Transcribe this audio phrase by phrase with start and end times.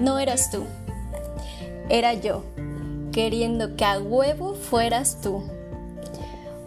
[0.00, 0.64] No eras tú,
[1.88, 2.44] era yo,
[3.12, 5.44] queriendo que a huevo fueras tú.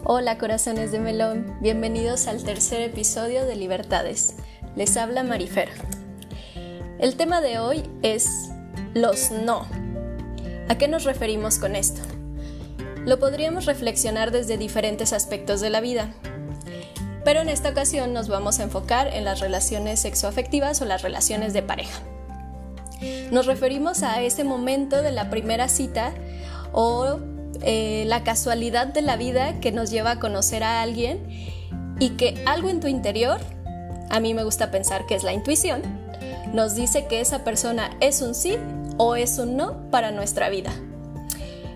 [0.02, 4.36] Hola corazones de melón, bienvenidos al tercer episodio de Libertades.
[4.76, 5.68] Les habla Marifer.
[6.98, 8.48] El tema de hoy es
[8.94, 9.66] los no.
[10.70, 12.00] ¿A qué nos referimos con esto?
[13.04, 16.14] Lo podríamos reflexionar desde diferentes aspectos de la vida,
[17.26, 21.52] pero en esta ocasión nos vamos a enfocar en las relaciones sexoafectivas o las relaciones
[21.52, 22.00] de pareja.
[23.30, 26.12] Nos referimos a ese momento de la primera cita
[26.72, 27.18] o
[27.62, 31.26] eh, la casualidad de la vida que nos lleva a conocer a alguien
[31.98, 33.38] y que algo en tu interior,
[34.10, 35.82] a mí me gusta pensar que es la intuición,
[36.52, 38.56] nos dice que esa persona es un sí
[38.96, 40.72] o es un no para nuestra vida.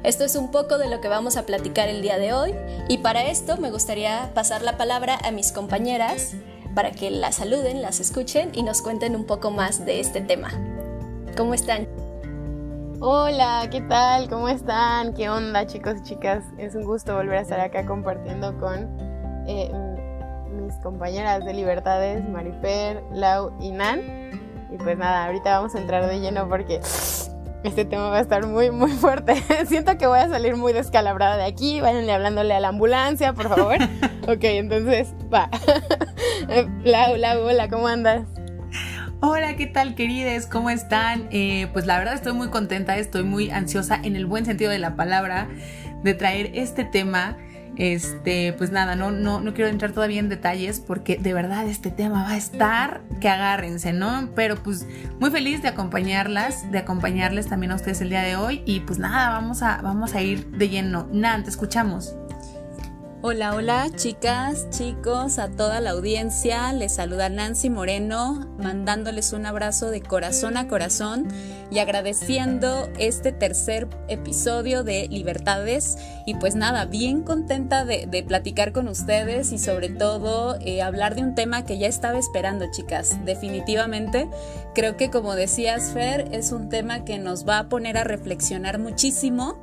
[0.03, 2.55] Esto es un poco de lo que vamos a platicar el día de hoy
[2.89, 6.33] y para esto me gustaría pasar la palabra a mis compañeras
[6.75, 10.72] para que las saluden, las escuchen y nos cuenten un poco más de este tema.
[11.37, 11.89] ¿Cómo están?
[13.01, 14.29] Hola, ¿qué tal?
[14.29, 15.15] ¿Cómo están?
[15.15, 16.45] ¿Qué onda chicos y chicas?
[16.59, 18.87] Es un gusto volver a estar acá compartiendo con
[19.47, 19.73] eh,
[20.55, 24.01] mis compañeras de Libertades, Marifer, Lau y Nan.
[24.71, 26.81] Y pues nada, ahorita vamos a entrar de lleno porque
[27.65, 29.43] este tema va a estar muy, muy fuerte.
[29.67, 31.81] Siento que voy a salir muy descalabrada de aquí.
[31.81, 33.77] Váyanle hablándole a la ambulancia, por favor.
[34.29, 35.49] ok, entonces, va.
[36.85, 38.27] Lau, Lau, hola, ¿cómo andas?
[39.25, 40.49] Hola, ¿qué tal querides?
[40.49, 41.29] ¿Cómo están?
[41.31, 44.81] Eh, pues la verdad estoy muy contenta, estoy muy ansiosa en el buen sentido de
[44.81, 45.47] la palabra
[46.03, 47.37] de traer este tema.
[47.77, 51.93] Este, pues nada, no, no, no quiero entrar todavía en detalles porque de verdad este
[51.93, 54.29] tema va a estar que agárrense, ¿no?
[54.35, 54.89] Pero pues
[55.21, 58.99] muy feliz de acompañarlas, de acompañarles también a ustedes el día de hoy y pues
[58.99, 61.09] nada, vamos a, vamos a ir de lleno.
[61.13, 62.17] Nan, te escuchamos.
[63.25, 66.73] Hola, hola chicas, chicos, a toda la audiencia.
[66.73, 71.29] Les saluda Nancy Moreno, mandándoles un abrazo de corazón a corazón
[71.71, 75.99] y agradeciendo este tercer episodio de Libertades.
[76.27, 81.23] Y pues nada, bien contenta de, platicar con ustedes y sobre todo eh, hablar de
[81.23, 83.25] un tema que ya estaba esperando, chicas.
[83.25, 84.29] Definitivamente,
[84.75, 88.81] creo que como decías, Fer, es un tema que nos va a poner a reflexionar
[88.81, 89.63] muchísimo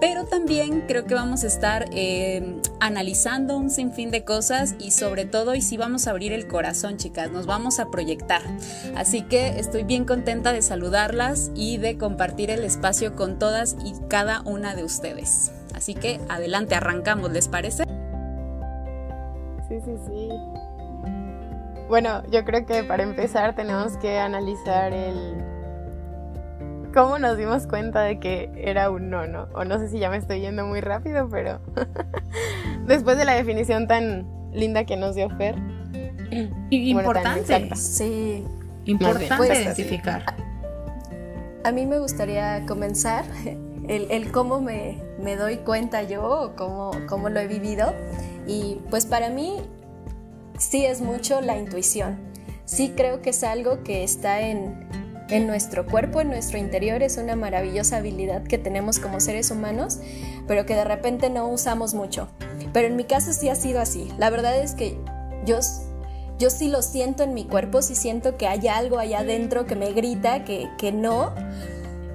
[0.00, 5.24] pero también creo que vamos a estar eh, analizando un sinfín de cosas y sobre
[5.24, 8.42] todo y si vamos a abrir el corazón chicas, nos vamos a proyectar.
[8.96, 13.94] Así que estoy bien contenta de saludarlas y de compartir el espacio con todas y
[14.08, 15.52] cada una de ustedes.
[15.74, 17.84] Así que adelante, arrancamos, ¿les parece?
[19.68, 20.28] Sí, sí, sí.
[21.88, 25.57] Bueno, yo creo que para empezar tenemos que analizar el
[26.98, 29.44] cómo nos dimos cuenta de que era un no, ¿no?
[29.54, 31.60] O no sé si ya me estoy yendo muy rápido, pero
[32.88, 35.54] después de la definición tan linda que nos dio Fer.
[36.70, 37.76] importante.
[37.76, 38.44] sí.
[38.84, 40.24] Importante pues, identificar.
[41.62, 43.24] A, mí me gustaría comenzar
[43.88, 44.98] el, cómo me,
[45.36, 47.94] doy cuenta yo o cómo, cómo lo he vivido.
[48.48, 49.60] Y pues para mí
[50.58, 52.18] sí es mucho la intuición.
[52.64, 54.88] Sí creo que es algo que está en,
[55.30, 59.98] en nuestro cuerpo, en nuestro interior, es una maravillosa habilidad que tenemos como seres humanos,
[60.46, 62.28] pero que de repente no usamos mucho.
[62.72, 64.08] Pero en mi caso sí ha sido así.
[64.18, 64.98] La verdad es que
[65.44, 65.58] yo,
[66.38, 69.76] yo sí lo siento en mi cuerpo, sí siento que hay algo allá adentro que
[69.76, 71.34] me grita, que, que no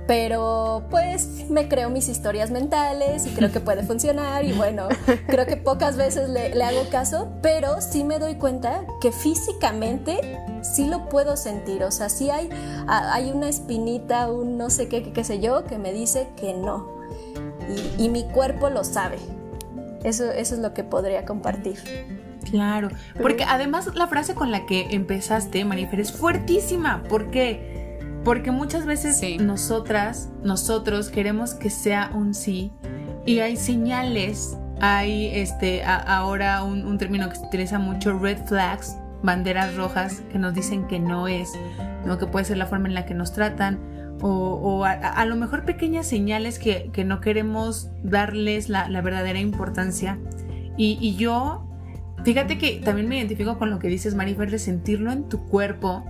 [0.07, 4.87] pero pues me creo mis historias mentales y creo que puede funcionar y bueno,
[5.27, 10.87] creo que pocas veces le, hago caso, pero sí me doy cuenta que físicamente sí
[10.87, 12.49] lo puedo sentir, o sea, sí hay,
[12.87, 16.93] hay una espinita, un no sé qué, qué sé yo, que me dice que no.
[17.97, 19.17] Y, mi cuerpo lo sabe.
[20.03, 21.79] Eso, eso es lo que podría compartir.
[22.49, 22.89] Claro,
[23.21, 27.72] porque además la frase con la que empezaste, Marifer, es fuertísima, porque
[28.23, 32.71] porque muchas veces nosotras, nosotros queremos que sea un sí
[33.25, 39.75] y hay señales, hay este, ahora un, término que se utiliza mucho, red flags, banderas
[39.75, 41.51] rojas que nos dicen que no es,
[42.05, 42.17] ¿no?
[42.17, 43.79] que puede ser la forma en la que nos tratan
[44.25, 50.17] o, a, lo mejor pequeñas señales que, no queremos darles la, verdadera importancia.
[50.77, 51.67] Y, y, yo,
[52.23, 56.05] fíjate que también me identifico con lo que dices, Marifer, de sentirlo en tu cuerpo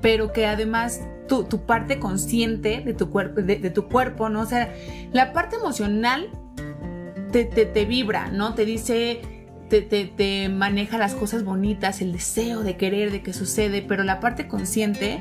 [0.00, 4.40] pero que además tu, tu parte consciente de tu, cuerpo, de, tu cuerpo, ¿no?
[4.40, 4.72] O sea,
[5.12, 6.28] la parte emocional
[7.30, 8.54] te, te, vibra, ¿no?
[8.54, 9.20] Te dice,
[9.68, 14.18] te, te, maneja las cosas bonitas, el deseo de querer, de que sucede, pero la
[14.18, 15.20] parte consciente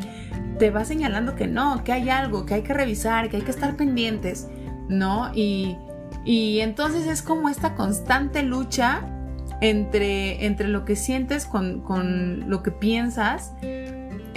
[0.58, 3.52] te va señalando que no, que hay algo, que hay que revisar, que hay que
[3.52, 4.48] estar pendientes,
[4.88, 5.32] ¿no?
[5.36, 5.78] Y,
[6.26, 9.04] y entonces es como esta constante lucha
[9.62, 13.54] entre, entre lo que sientes con, con lo que piensas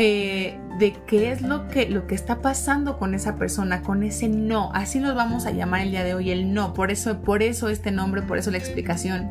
[0.03, 4.71] de qué es lo que, lo que está pasando con esa persona, con ese no.
[4.75, 6.75] Así los vamos a llamar el día de hoy, el no.
[6.75, 9.31] Por eso, por eso este nombre, por eso la explicación.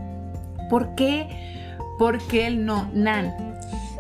[0.70, 1.76] ¿Por qué?
[1.98, 2.90] ¿Por qué el no?
[2.94, 3.34] Nan.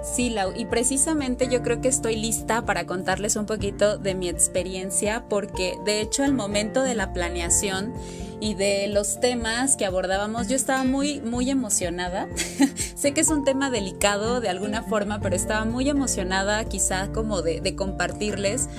[0.01, 4.29] Sí, Lau, y precisamente yo creo que estoy lista para contarles un poquito de mi
[4.29, 7.93] experiencia, porque de hecho al momento de la planeación
[8.39, 12.27] y de los temas que abordábamos, yo estaba muy, muy emocionada.
[12.95, 17.43] sé que es un tema delicado de alguna forma, pero estaba muy emocionada quizá como
[17.43, 18.69] de, de compartirles.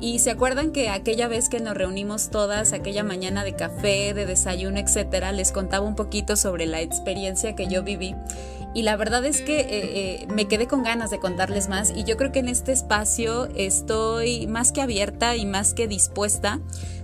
[0.00, 4.26] Y se acuerdan que aquella vez que nos reunimos todas, aquella mañana de café, de
[4.26, 8.16] desayuno, etcétera, les contaba un poquito sobre la experiencia que yo viví
[8.74, 12.04] y la verdad es que eh, eh, me quedé con ganas de contarles más y
[12.04, 16.60] yo creo que en este espacio estoy más que abierta y más que dispuesta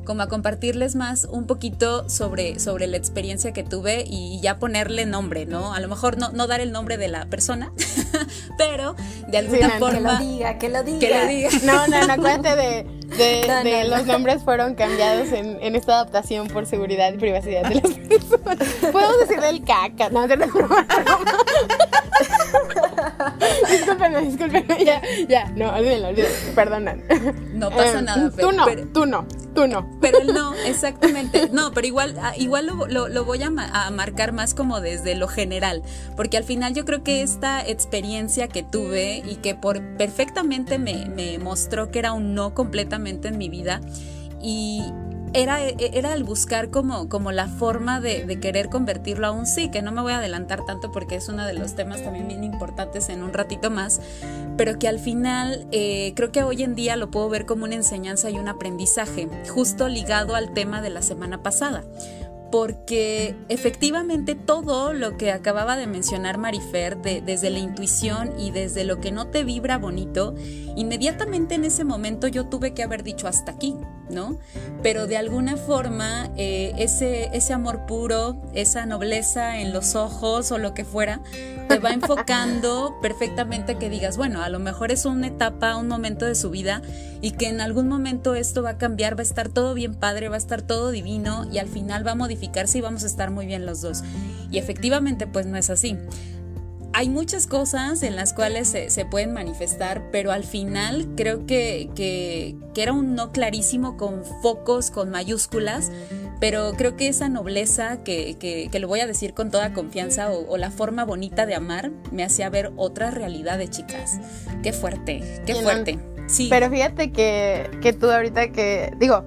[0.08, 5.04] como a compartirles más un poquito sobre, sobre la experiencia que tuve y ya ponerle
[5.04, 5.74] nombre, ¿no?
[5.74, 7.72] A lo mejor no, no dar el nombre de la persona,
[8.58, 10.18] pero de alguna forma...
[10.18, 10.98] Que lo diga, que lo diga.
[10.98, 11.50] Que lo diga.
[11.64, 16.66] No, no, no, acuérdate de, de, los nombres fueron cambiados en, en, esta adaptación por
[16.66, 18.58] seguridad y privacidad de las personas.
[18.92, 20.46] Podemos decirle el caca, no, no, no,
[23.70, 27.02] discúlpenme, discúlpenme, ya, ya, no, olvídenlo, olvídenlo, perdonan.
[27.54, 29.90] No pasa Eh, nada, Tú no, pero- tú no, tú no.
[30.00, 31.48] Pero no, exactamente.
[31.52, 34.80] No, pero igual, ah, igual lo, lo- lo voy a, ma- a marcar más como
[34.80, 35.82] desde lo general,
[36.16, 41.06] porque al final yo creo que esta experiencia que tuve y que por perfectamente me,
[41.06, 43.80] me mostró que era un no completamente en mi vida
[44.40, 44.82] y
[45.34, 49.70] era, era el buscar como, como la forma de, de querer convertirlo a un sí,
[49.70, 52.44] que no me voy a adelantar tanto porque es uno de los temas también bien
[52.44, 54.00] importantes en un ratito más,
[54.56, 57.74] pero que al final eh, creo que hoy en día lo puedo ver como una
[57.74, 61.84] enseñanza y un aprendizaje, justo ligado al tema de la semana pasada.
[62.50, 68.84] Porque efectivamente todo lo que acababa de mencionar Marifer, de- desde la intuición y desde
[68.84, 70.34] lo que no te vibra bonito,
[70.74, 73.76] inmediatamente en ese momento yo tuve que haber dicho hasta aquí,
[74.10, 74.38] ¿no?
[74.82, 80.58] Pero de alguna forma eh, ese, ese amor puro, esa nobleza en los ojos o
[80.58, 81.20] lo que fuera,
[81.68, 86.24] te va enfocando perfectamente que digas, bueno, a lo mejor es una etapa, un momento
[86.24, 86.82] de su vida
[87.20, 90.28] y que en algún momento esto va a cambiar, va a estar todo bien padre,
[90.28, 93.30] va a estar todo divino y al final va a modificarse y vamos a estar
[93.30, 94.02] muy bien los dos.
[94.50, 95.96] Y efectivamente pues no es así.
[96.98, 101.90] Hay muchas cosas en las cuales se, se pueden manifestar, pero al final creo que,
[101.94, 105.92] que, que era un no clarísimo con focos, con mayúsculas,
[106.40, 110.50] pero creo que esa nobleza que, que, lo voy a decir con toda confianza o,
[110.50, 114.18] o la forma bonita de amar me hacía ver otras realidades, chicas.
[114.64, 116.00] Qué fuerte, qué fuerte.
[116.26, 116.48] Sí.
[116.50, 119.22] Pero fíjate que, que tú ahorita que, digo,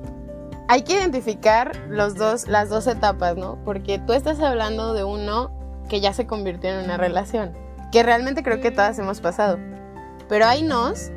[0.68, 3.63] hay que identificar los dos, las dos etapas, ¿no?
[3.63, 5.61] Porque tú estás hablando de uno
[5.92, 7.52] que ya se convirtió en una relación,
[7.92, 9.60] que realmente creo que todas hemos pasado.
[10.30, 11.12] Pero hay nos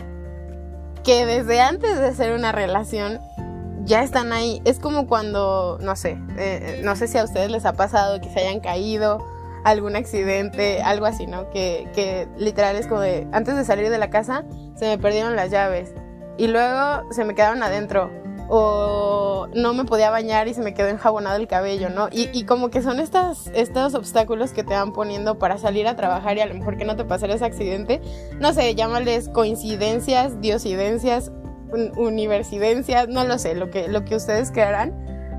[1.05, 3.21] que desde antes de ser una relación
[3.85, 4.61] ya están ahí.
[4.65, 8.29] Es como cuando, no sé, eh, no sé si a ustedes les ha pasado que
[8.29, 9.25] se hayan caído,
[9.62, 11.50] algún accidente, algo así, ¿no?
[11.50, 14.44] Que, que literal es como de, antes de salir de la casa,
[14.75, 15.94] se me perdieron las llaves
[16.37, 18.11] y luego se me quedaron adentro
[18.49, 22.08] o no me podía bañar y se me quedó enjabonado el cabello, ¿no?
[22.11, 26.41] Y, como que son estos obstáculos que te van poniendo para salir a trabajar y
[26.41, 28.00] a lo mejor que no te pasara ese accidente.
[28.38, 31.33] No sé, llámales coincidencias, diosidencias,
[31.73, 34.92] un- universidencias, no lo sé, lo que, lo que ustedes crearán,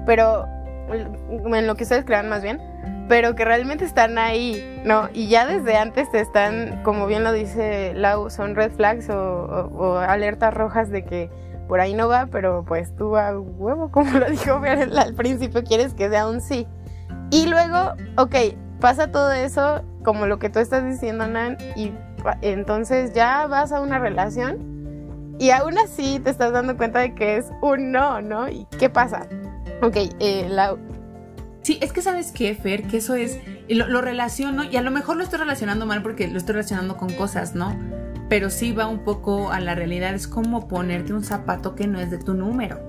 [0.05, 0.45] pero
[0.89, 2.61] en lo que ustedes crean más bien,
[3.07, 5.09] pero que realmente están ahí, ¿no?
[5.13, 9.97] Y ya desde antes te están, como bien lo dice Lau, son red flags o
[9.99, 11.29] alertas rojas de que
[11.67, 15.63] por ahí no va, pero pues tú a huevo, como lo dijo Fer al- principio,
[15.63, 16.67] quieres que sea un sí.
[17.31, 18.35] Y luego, ok,
[18.79, 21.91] pasa todo eso, como lo que tú estás diciendo, Nan, y
[22.41, 27.37] entonces ya vas a una relación y aún así te estás dando cuenta de que
[27.37, 28.47] es un no, ¿no?
[28.47, 29.27] ¿Y qué pasa?
[29.81, 30.77] Ok, eh, Lau,
[31.61, 34.91] Sí, es que sabes qué, Fer, que eso es, lo, lo relaciono, y a lo
[34.91, 37.75] mejor lo estoy relacionando mal porque lo estoy relacionando con cosas, ¿no?
[38.29, 41.99] Pero sí va un poco a la realidad, es como ponerte un zapato que no
[41.99, 42.79] es de tu número,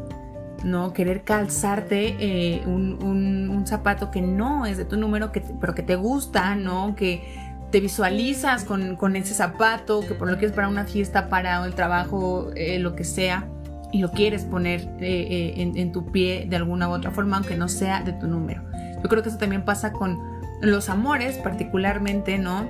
[0.65, 0.93] ¿no?
[0.95, 5.75] Querer calzarte eh, un, un- un zapato que no es de tu número, que pero
[5.75, 6.95] que te gusta, ¿no?
[6.97, 7.23] Que
[7.71, 11.63] te visualizas con, con ese zapato, que por lo que es para una fiesta, para
[11.67, 13.47] el trabajo, eh, lo que sea
[13.93, 17.37] y lo quieres poner eh, eh, en, en tu pie de alguna u otra forma,
[17.37, 18.63] aunque no sea de tu número.
[19.03, 20.19] Yo creo que eso también pasa con
[20.63, 22.67] los amores, particularmente, ¿no?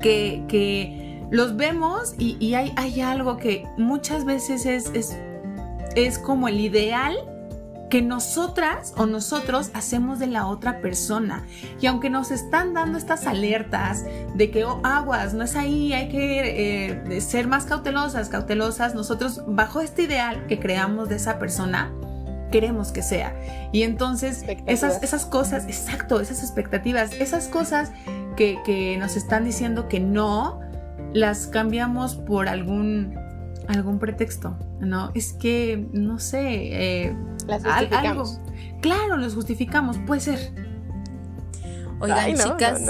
[0.00, 5.16] Que, que los vemos y, y hay, hay algo que muchas veces es, es,
[5.94, 7.16] es como el ideal
[7.90, 11.44] que nosotras o nosotros hacemos de la otra persona.
[11.80, 16.08] Y aunque nos están dando estas alertas de que oh, aguas, no es ahí, hay
[16.08, 21.92] que eh, ser más cautelosas, cautelosas, nosotros bajo este ideal que creamos de esa persona,
[22.52, 23.34] queremos que sea.
[23.72, 27.90] Y entonces esas, esas cosas, exacto, esas expectativas, esas cosas
[28.36, 30.60] que, que nos están diciendo que no,
[31.12, 33.14] las cambiamos por algún
[33.68, 35.12] algún pretexto, ¿no?
[35.14, 38.40] Es que, no sé, eh, Las justificamos.
[38.80, 40.70] Claro, los justificamos, puede ser.
[42.02, 42.80] Oigan, chicas,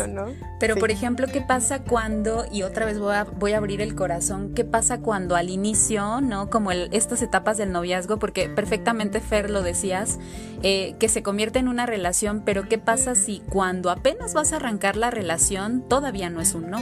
[0.61, 3.97] pero por ejemplo, ¿qué pasa cuando, y otra vez voy a, voy a abrir el
[3.97, 6.49] corazón, qué pasa cuando al inicio, ¿no?
[6.49, 10.21] Como estas etapas del noviazgo, porque perfectamente Fer lo decías,
[10.63, 14.57] eh, que se convierte en una relación, pero ¿qué pasa si cuando apenas vas a
[14.57, 16.81] arrancar la relación todavía no es un no?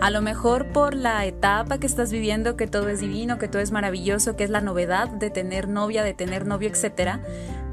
[0.00, 3.60] A lo mejor por la etapa que estás viviendo, que todo es divino, que todo
[3.60, 7.20] es maravilloso, que es la novedad de tener novia, de tener novio, etcétera,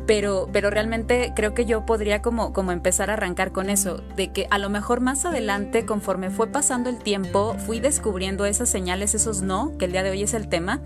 [0.07, 4.31] pero, pero realmente creo que yo podría como, como empezar a arrancar con eso, de
[4.31, 9.13] que a lo mejor más adelante, conforme fue pasando el tiempo, fui descubriendo esas señales,
[9.13, 10.81] esos no, que el día de hoy es el tema,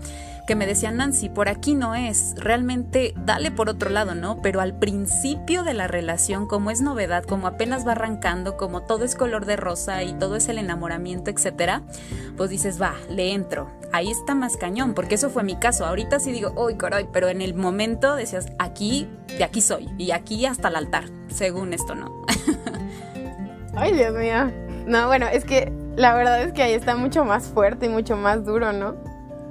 [0.50, 4.42] que me decían, Nancy, por aquí no es, realmente dale por otro lado, ¿no?
[4.42, 9.04] Pero al principio de la relación, como es novedad, como apenas va arrancando, como todo
[9.04, 11.82] es color de rosa y todo es el enamoramiento, etcétera,
[12.36, 13.70] pues dices, va, le entro.
[13.92, 15.86] Ahí está más cañón, porque eso fue mi caso.
[15.86, 20.10] Ahorita sí digo, uy, caray, pero en el momento decías, aquí, de aquí soy, y
[20.10, 22.24] aquí hasta el altar, según esto, ¿no?
[23.76, 24.50] Ay, Dios mío.
[24.84, 28.16] No, bueno, es que la verdad es que ahí está mucho más fuerte y mucho
[28.16, 29.09] más duro, ¿no?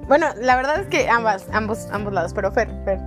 [0.09, 2.99] Bueno, la verdad es que ambas, ambos, ambos lados, pero Fer, Fer,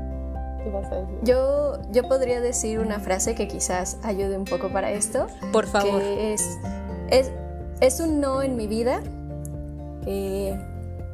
[0.62, 1.18] ¿qué vas a decir?
[1.24, 5.26] Yo, yo podría decir una frase que quizás ayude un poco para esto.
[5.52, 6.00] Por favor.
[6.00, 6.58] Que es,
[7.10, 7.32] es,
[7.80, 9.02] es un no en mi vida,
[10.06, 10.56] eh,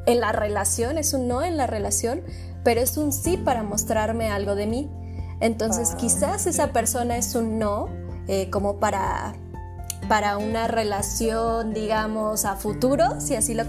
[0.05, 2.21] en la relación, es un no en la relación,
[2.63, 4.91] pero es un sí para mostrarme algo de mí.
[5.39, 7.89] Entonces, quizás esa persona es un no,
[8.27, 9.33] eh, como para
[10.07, 13.63] para una relación, digamos, a futuro, si así lo,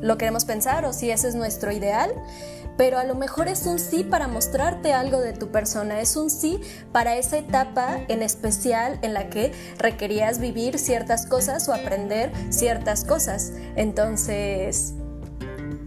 [0.00, 2.10] lo queremos pensar o si ese es nuestro ideal
[2.76, 6.30] pero a lo mejor es un sí para mostrarte algo de tu persona, es un
[6.30, 6.60] sí
[6.92, 13.04] para esa etapa en especial en la que requerías vivir ciertas cosas o aprender ciertas
[13.04, 13.52] cosas.
[13.76, 14.94] Entonces,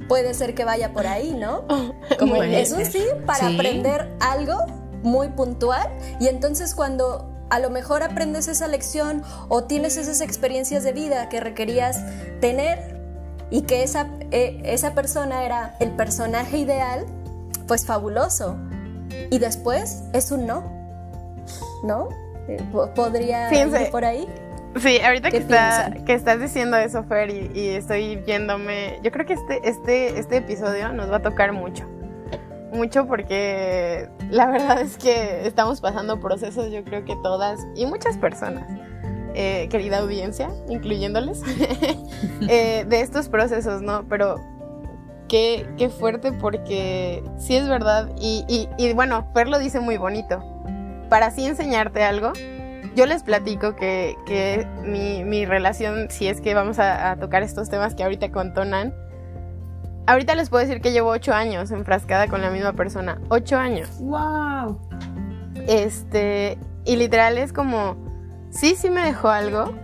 [0.08, 1.66] puede ser que vaya por ahí, ¿no?
[2.20, 4.56] Como es un sí para aprender algo
[5.04, 5.88] muy puntual
[6.20, 11.30] y entonces cuando a lo mejor aprendes esa lección o tienes esas experiencias de vida
[11.30, 12.04] que requerías
[12.42, 12.98] tener
[13.50, 17.06] y que esa, eh, esa persona era el personaje ideal,
[17.68, 18.58] pues fabuloso.
[19.32, 20.64] Y después es un no,
[21.84, 22.10] ¿no?
[22.48, 22.62] Eh,
[22.94, 24.28] ¿Podría ir por ahí?
[24.76, 29.26] Sí, ahorita que, está, que, estás diciendo eso, Fer, y, y, estoy viéndome, yo creo
[29.26, 31.86] que este, este, este episodio nos va a tocar mucho
[32.72, 38.18] mucho porque la verdad es que estamos pasando procesos, yo creo que todas y muchas
[38.18, 38.70] personas,
[39.34, 41.42] eh, querida audiencia, incluyéndoles,
[42.50, 44.06] eh, de estos procesos, ¿no?
[44.10, 44.36] Pero
[45.28, 50.44] qué, qué fuerte porque sí es verdad y, y, bueno, Fer lo dice muy bonito.
[51.10, 52.34] Para así enseñarte algo,
[52.96, 57.44] yo les platico que, que mi, mi, relación, si es que vamos a, a tocar
[57.44, 58.94] estos temas que ahorita contonan,
[60.08, 63.20] Ahorita les puedo decir que llevo ocho años enfrascada con la misma persona.
[63.28, 63.90] Ocho años.
[64.00, 64.80] ¡Wow!
[65.68, 67.98] Este, y literal es como,
[68.50, 69.76] sí, sí me dejó algo.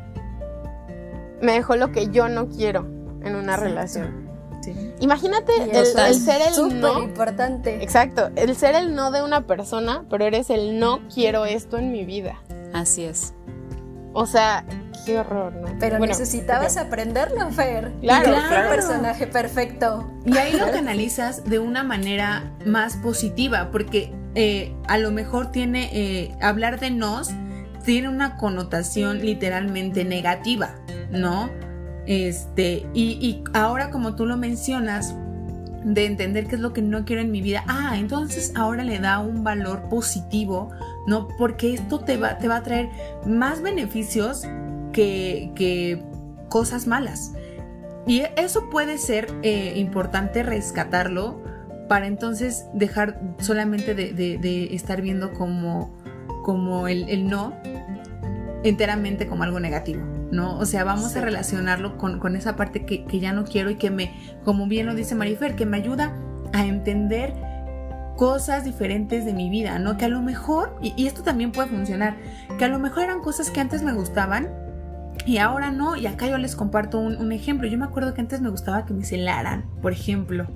[1.42, 2.88] Me dejó lo que yo no quiero
[3.22, 4.24] en una relación.
[4.62, 4.94] Sí.
[5.01, 7.03] Imagínate el, ser el no.
[7.03, 7.84] importante.
[7.84, 11.92] Exacto, el ser el no de una persona, pero eres el no quiero esto en
[11.92, 12.42] mi vida.
[12.74, 13.34] Así es.
[14.13, 14.63] O sea,
[15.05, 15.67] qué horror, ¿no?
[15.79, 17.91] Pero necesitabas aprenderlo, Fer.
[18.01, 18.70] Claro, claro.
[18.70, 20.10] personaje perfecto.
[20.25, 25.89] Y ahí lo canalizas de una manera más positiva, porque eh, a lo mejor tiene,
[25.93, 27.32] eh, hablar de nos
[27.84, 30.75] tiene una connotación literalmente negativa,
[31.12, 31.50] ¿no?
[32.05, 35.15] Este, y, y ahora como tú lo mencionas,
[35.84, 39.00] de entender qué es lo que no quiero en mi vida, ah, entonces ahora le
[39.00, 40.72] da un valor positivo,
[41.07, 41.27] ¿no?
[41.38, 42.89] Porque esto te va, te va a traer
[43.25, 44.48] más beneficios
[44.91, 46.03] que,
[46.50, 47.33] cosas malas.
[48.05, 51.41] Y eso puede ser eh, importante rescatarlo
[51.88, 55.95] para entonces dejar solamente de, estar viendo como,
[56.43, 57.53] como el, no
[58.63, 60.57] enteramente como algo negativo, ¿no?
[60.57, 64.13] O sea, vamos a relacionarlo con, esa parte que, ya no quiero y que me,
[64.45, 66.13] como bien lo dice Marifer, que me ayuda
[66.53, 67.33] a entender
[68.15, 69.98] cosas diferentes de mi vida, ¿no?
[69.98, 72.17] Que a lo mejor, y, y esto también puede funcionar,
[72.58, 74.50] que a lo mejor eran cosas que antes me gustaban,
[75.25, 77.67] y ahora no, y acá yo les comparto un, ejemplo.
[77.67, 80.48] Yo me acuerdo que antes me gustaba que me celaran, por ejemplo.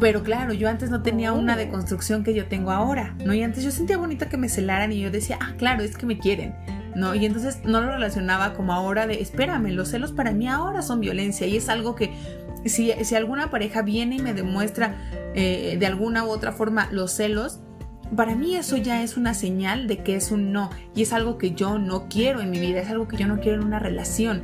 [0.00, 1.56] Pero claro, yo antes no tenía una oh.
[1.56, 3.34] deconstrucción que yo tengo ahora, ¿no?
[3.34, 6.06] Y antes yo sentía bonito que me celaran y yo decía, ah, claro, es que
[6.06, 6.54] me quieren,
[6.94, 7.14] ¿no?
[7.14, 11.00] Y entonces no lo relacionaba como ahora de, espérame, los celos para mí ahora son
[11.00, 12.12] violencia y es algo que
[12.64, 14.96] si, si alguna pareja viene y me demuestra
[15.34, 17.60] eh, de alguna u otra forma los celos,
[18.16, 21.38] para mí eso ya es una señal de que es un no y es algo
[21.38, 23.78] que yo no quiero en mi vida, es algo que yo no quiero en una
[23.78, 24.42] relación.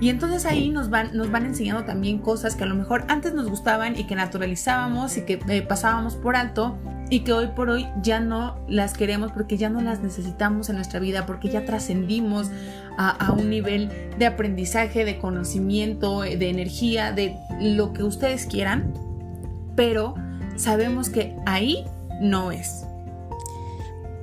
[0.00, 3.34] Y entonces ahí nos van, nos van enseñando también cosas que a lo mejor antes
[3.34, 6.78] nos gustaban y que naturalizábamos y que eh, pasábamos por alto
[7.10, 10.76] y que hoy por hoy ya no las queremos porque ya no las necesitamos en
[10.76, 12.50] nuestra vida, porque ya trascendimos
[13.00, 18.92] a, un nivel de aprendizaje, de conocimiento, de energía, de lo que ustedes quieran,
[19.74, 20.14] pero
[20.56, 21.84] sabemos que ahí
[22.20, 22.84] no es.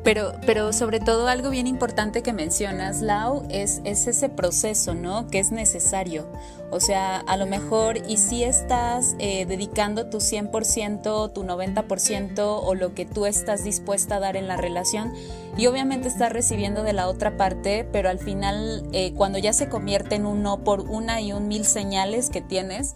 [0.03, 5.27] Pero, pero sobre todo algo bien importante que mencionas, Lau, es, es ese proceso, ¿no?
[5.27, 6.27] Que es necesario.
[6.71, 12.75] O sea, a lo mejor y si estás eh, dedicando tu 100%, tu 90% o
[12.75, 15.13] lo que tú estás dispuesta a dar en la relación
[15.57, 19.69] y obviamente estás recibiendo de la otra parte, pero al final eh, cuando ya se
[19.69, 22.93] convierte en un no por una y un mil señales que tienes,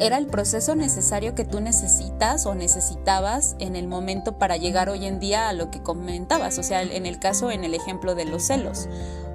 [0.00, 5.06] era el proceso necesario que tú necesitas o necesitabas en el momento para llegar hoy
[5.06, 8.24] en día a lo que comentabas, o sea, en el caso, en el ejemplo de
[8.24, 8.88] los celos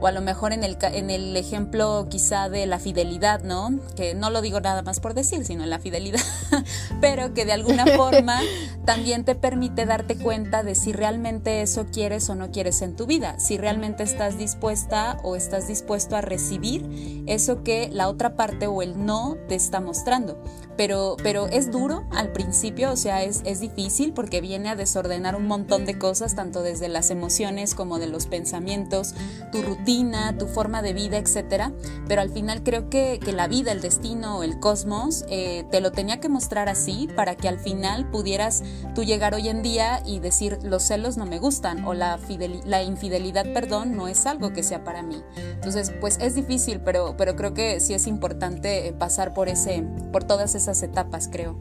[0.05, 3.71] o a lo mejor en el, en el ejemplo quizá de la fidelidad, ¿no?
[3.95, 6.21] Que no lo digo nada más por decir, sino en la fidelidad,
[7.01, 8.39] pero que de alguna forma
[8.85, 13.07] también te permite darte cuenta de si realmente eso quieres o no quieres en tu
[13.07, 18.67] vida, si realmente estás dispuesta o estás dispuesto a recibir eso que la otra parte
[18.67, 20.37] o el no te está mostrando.
[20.77, 25.35] Pero, pero es duro al principio, o sea, es, es difícil porque viene a desordenar
[25.35, 29.15] un montón de cosas, tanto desde las emociones como de los pensamientos,
[29.51, 31.71] tu rutina tu forma de vida, etcétera.
[32.07, 36.19] Pero al final creo que, la vida, el destino, el cosmos, eh, te lo tenía
[36.19, 38.63] que mostrar así para que al final pudieras
[38.93, 42.17] tú llegar hoy en día y decir los celos no me gustan o la,
[42.65, 45.21] la infidelidad, perdón, no es algo que sea para mí.
[45.53, 50.23] Entonces, pues es difícil, pero, pero creo que sí es importante pasar por, ese, por
[50.23, 51.57] todas esas etapas, creo.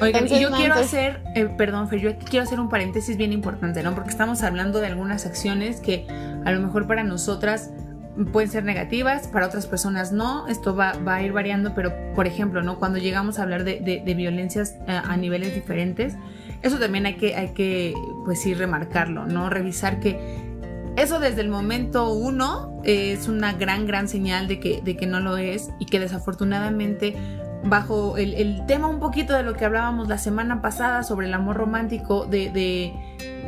[0.00, 3.82] Oigan, y yo quiero hacer, eh, perdón, Fer, yo quiero hacer un paréntesis bien importante,
[3.82, 3.94] ¿no?
[3.94, 6.06] Porque estamos hablando de algunas acciones que
[6.44, 7.70] a lo mejor para nosotras
[8.32, 12.62] pueden ser negativas, para otras personas no, esto va, a ir variando, pero por ejemplo,
[12.62, 12.78] ¿no?
[12.78, 16.14] Cuando llegamos a hablar de, violencias a, eh, a, niveles diferentes,
[16.62, 19.50] eso también hay que, hay que, pues sí, remarcarlo, ¿no?
[19.50, 20.18] Revisar que
[20.96, 25.20] eso desde el momento uno es una gran, gran señal de que, de que no
[25.20, 27.16] lo es y que desafortunadamente
[27.64, 31.56] bajo el, tema un poquito de lo que hablábamos la semana pasada sobre el amor
[31.56, 32.92] romántico, de,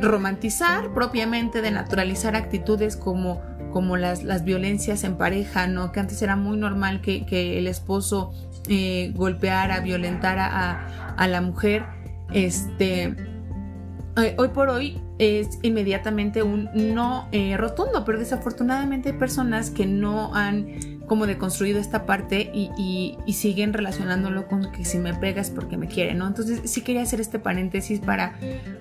[0.01, 5.91] romantizar propiamente, de naturalizar actitudes como, como las, las, violencias en pareja, ¿no?
[5.91, 8.33] Que antes era muy normal que, el esposo
[8.67, 11.85] eh, golpeara, violentara a, la mujer.
[12.33, 13.15] Este,
[14.17, 19.85] eh, hoy por hoy es inmediatamente un no eh, rotundo, pero desafortunadamente hay personas que
[19.85, 25.77] no han como deconstruido esta parte y, siguen relacionándolo con que si me pegas porque
[25.77, 26.25] me quiere, ¿no?
[26.25, 28.39] Entonces sí quería hacer este paréntesis para,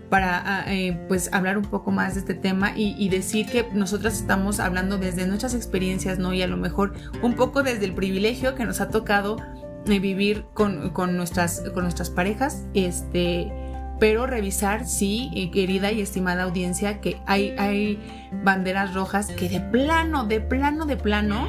[0.09, 4.15] para ah, eh, pues hablar un poco más de este tema y, decir que nosotras
[4.15, 6.33] estamos hablando desde nuestras experiencias, ¿no?
[6.33, 9.37] Y a lo mejor un poco desde el privilegio que nos ha tocado
[9.87, 13.53] eh, vivir con, nuestras, con nuestras parejas, este
[13.99, 18.01] pero revisar, sí, querida y estimada audiencia, que hay, hay
[18.43, 21.47] banderas rojas que de plano, de plano, de plano,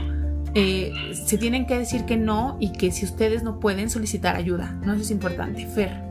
[0.53, 4.71] eh, se tienen que decir que no y que si ustedes no pueden solicitar ayuda.
[4.84, 5.65] No, eso es importante.
[5.67, 6.01] Fer.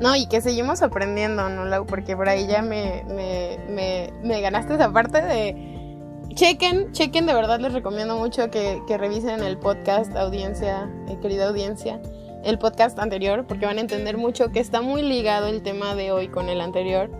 [0.00, 1.86] No, y que seguimos aprendiendo, ¿no, Lau?
[1.86, 5.72] Porque por ahí ya me, me, me, ganaste esa parte de...
[6.34, 11.48] Chequen, chequen, de verdad les recomiendo mucho que, que revisen el podcast, audiencia, eh, querida
[11.48, 12.00] audiencia,
[12.44, 16.12] el podcast anterior, porque van a entender mucho que está muy ligado el tema de
[16.12, 17.10] hoy con el anterior.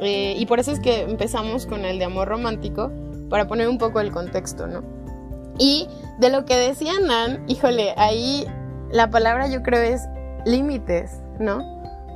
[0.00, 2.90] Eh, y por eso es que empezamos con el de amor romántico,
[3.30, 4.82] para poner un poco el contexto, ¿no?
[5.58, 8.46] Y de lo que decía Nan, híjole, ahí
[8.90, 10.02] la palabra yo creo es
[10.44, 11.60] límites, ¿no?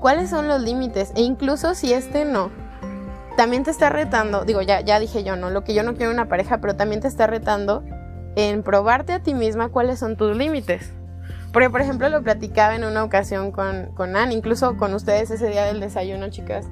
[0.01, 1.13] ¿Cuáles son los límites?
[1.17, 2.51] E incluso si este no,
[3.37, 5.51] también te está retando, digo, ya, ya dije yo, ¿no?
[5.51, 7.83] Lo que yo no quiero una pareja, pero también te está retando
[8.35, 10.93] en probarte a ti misma cuáles son tus límites.
[11.57, 15.49] Porque, por ejemplo, lo platicaba en una ocasión con, con Nan, incluso con ustedes ese
[15.49, 16.69] día del desayuno, chicas,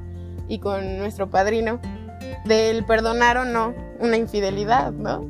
[0.47, 1.81] y con nuestro padrino,
[2.45, 5.27] del perdonar o no una infidelidad, ¿no?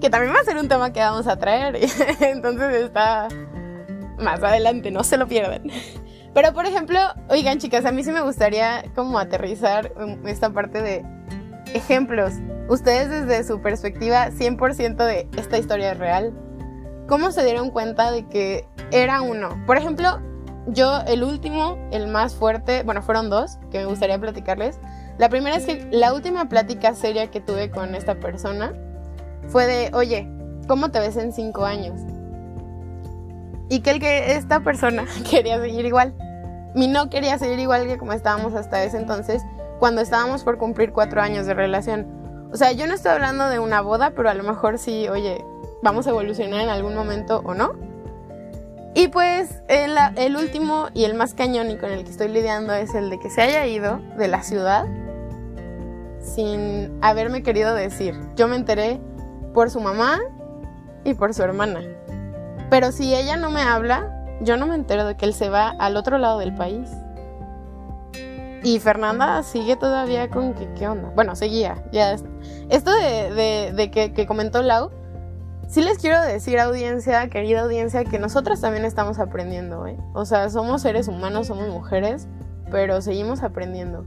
[0.00, 1.76] que también va a ser un tema que vamos a traer.
[2.22, 3.28] Entonces está
[4.18, 5.64] más adelante, no se lo pierdan.
[6.32, 9.92] Pero por ejemplo, oigan chicas, a mí sí me gustaría como aterrizar
[10.24, 11.04] esta parte de
[11.74, 12.32] ejemplos.
[12.70, 16.32] Ustedes desde su perspectiva 100% de esta historia es real.
[17.10, 19.60] ¿Cómo se dieron cuenta de que era uno?
[19.66, 20.20] Por ejemplo,
[20.68, 24.78] yo el último, el más fuerte, bueno, fueron dos que me gustaría platicarles.
[25.18, 28.74] La primera es que la última plática seria que tuve con esta persona
[29.48, 30.30] fue de, oye,
[30.68, 32.00] ¿cómo te ves en cinco años?
[33.68, 36.14] Y que el que esta persona quería seguir igual.
[36.76, 39.42] Mi no quería seguir igual que como estábamos hasta ese entonces,
[39.80, 42.06] cuando estábamos por cumplir cuatro años de relación.
[42.52, 45.44] O sea, yo no estoy hablando de una boda, pero a lo mejor sí, oye,
[45.82, 47.74] vamos a evolucionar en algún momento o no.
[48.94, 52.94] Y pues el, último y el más cañón y con el que estoy lidiando es
[52.94, 54.86] el de que se haya ido de la ciudad
[56.20, 58.18] sin haberme querido decir.
[58.36, 59.00] Yo me enteré
[59.54, 60.18] por su mamá
[61.04, 61.82] y por su hermana.
[62.68, 65.68] Pero si ella no me habla, yo no me entero de que él se va
[65.68, 66.88] al otro lado del país.
[68.62, 71.10] Y Fernanda sigue todavía con que, ¿qué onda?
[71.14, 71.82] Bueno, seguía.
[71.92, 72.16] Ya.
[72.68, 74.90] Esto de, que, comentó Lau,
[75.70, 79.96] sí les quiero decir, audiencia, querida audiencia, que nosotras también estamos aprendiendo, ¿eh?
[80.12, 82.26] O sea, somos seres humanos, somos mujeres,
[82.70, 84.04] pero seguimos aprendiendo.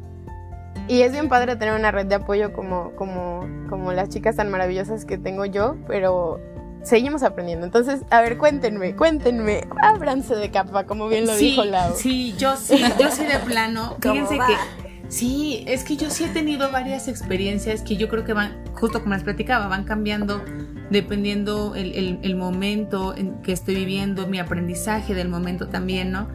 [0.88, 4.52] Y es bien padre tener una red de apoyo como, como, como las chicas tan
[4.52, 6.42] maravillosas que tengo yo, pero
[6.84, 7.66] seguimos aprendiendo.
[7.66, 11.96] Entonces, a ver, cuéntenme, cuéntenme, ábranse de capa, como bien lo dijo Lau.
[11.96, 13.96] Sí, yo sí, yo sí de plano.
[14.02, 14.83] Fíjense que
[15.14, 19.02] sí, es que yo sí he tenido varias experiencias que yo creo que van, justo
[19.02, 20.44] como les platicaba, van cambiando
[20.90, 26.28] dependiendo el, el momento en que estoy viviendo, mi aprendizaje del momento también, ¿no?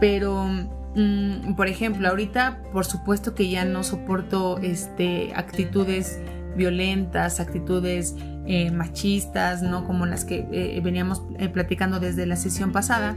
[0.00, 0.48] Pero
[0.94, 6.20] Mm, por ejemplo, ahorita por supuesto que ya no soporto este, actitudes
[6.54, 8.14] violentas, actitudes
[8.46, 9.86] eh, machistas, ¿no?
[9.86, 13.16] Como las que eh, veníamos eh, platicando desde la sesión pasada.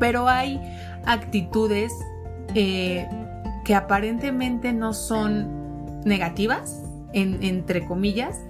[0.00, 0.60] Pero hay
[1.06, 1.92] actitudes
[3.68, 6.80] que aparentemente no son negativas,
[7.12, 8.40] entre comillas,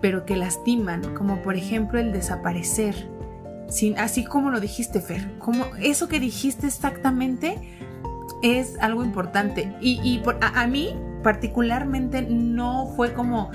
[0.00, 2.94] pero que lastiman, como por ejemplo el desaparecer.
[3.68, 7.58] Sin, así como lo dijiste, Fer, como eso que dijiste exactamente
[8.42, 9.76] es algo importante.
[9.82, 13.50] Y, a, mí particularmente no fue como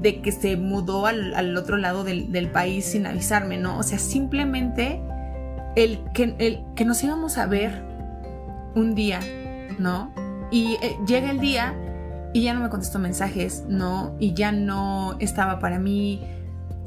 [0.00, 3.76] de que se mudó al, otro lado del, país sin avisarme, ¿no?
[3.76, 5.02] O sea, simplemente
[5.76, 7.84] el que, el que nos íbamos a ver
[8.74, 9.20] un día,
[9.78, 10.23] ¿no?
[10.50, 11.74] Y eh, llega el día
[12.32, 14.16] y ya no me contestó mensajes, ¿no?
[14.18, 16.22] Y ya no estaba para mí,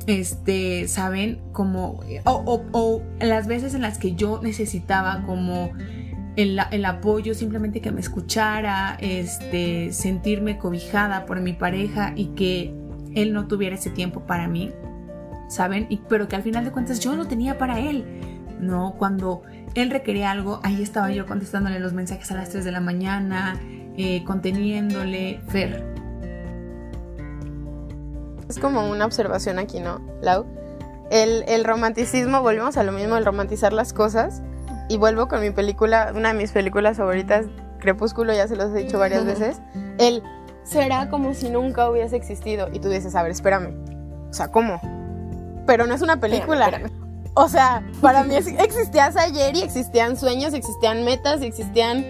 [0.05, 1.41] este, ¿saben?
[1.53, 5.71] Como, o, o las veces en las que yo necesitaba como
[6.37, 12.73] el, apoyo, simplemente que me escuchara, este, sentirme cobijada por mi pareja y que
[13.15, 14.71] él no tuviera ese tiempo para mí,
[15.49, 15.87] ¿saben?
[15.89, 18.05] Y, pero que al final de cuentas yo lo tenía para él,
[18.59, 18.95] ¿no?
[18.97, 19.41] Cuando
[19.75, 23.59] él requería algo, ahí estaba yo contestándole los mensajes a las 3 de la mañana,
[23.97, 25.83] eh, conteniéndole, Fer.
[28.49, 30.45] Es como una observación aquí, ¿no, Lau?
[31.11, 34.41] El, el romanticismo, volvemos a lo mismo, el romantizar las cosas
[34.89, 37.45] y vuelvo con mi película, una de mis películas favoritas,
[37.79, 39.61] Crepúsculo, ya se los he dicho varias veces,
[39.99, 40.23] el
[40.63, 42.67] será como si nunca hubiese existido.
[42.71, 43.75] Y tú dices, a ver, espérame.
[44.29, 44.81] O sea, ¿cómo?
[45.65, 46.81] Pero no es una película.
[47.39, 52.05] O sea, para mí existías ayer y existían sueños, existían metas, existían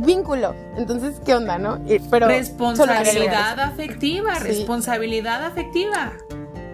[0.00, 0.54] vínculo.
[0.76, 1.78] Entonces, ¿qué onda, no?
[2.10, 6.12] pero responsabilidad afectiva, responsabilidad afectiva.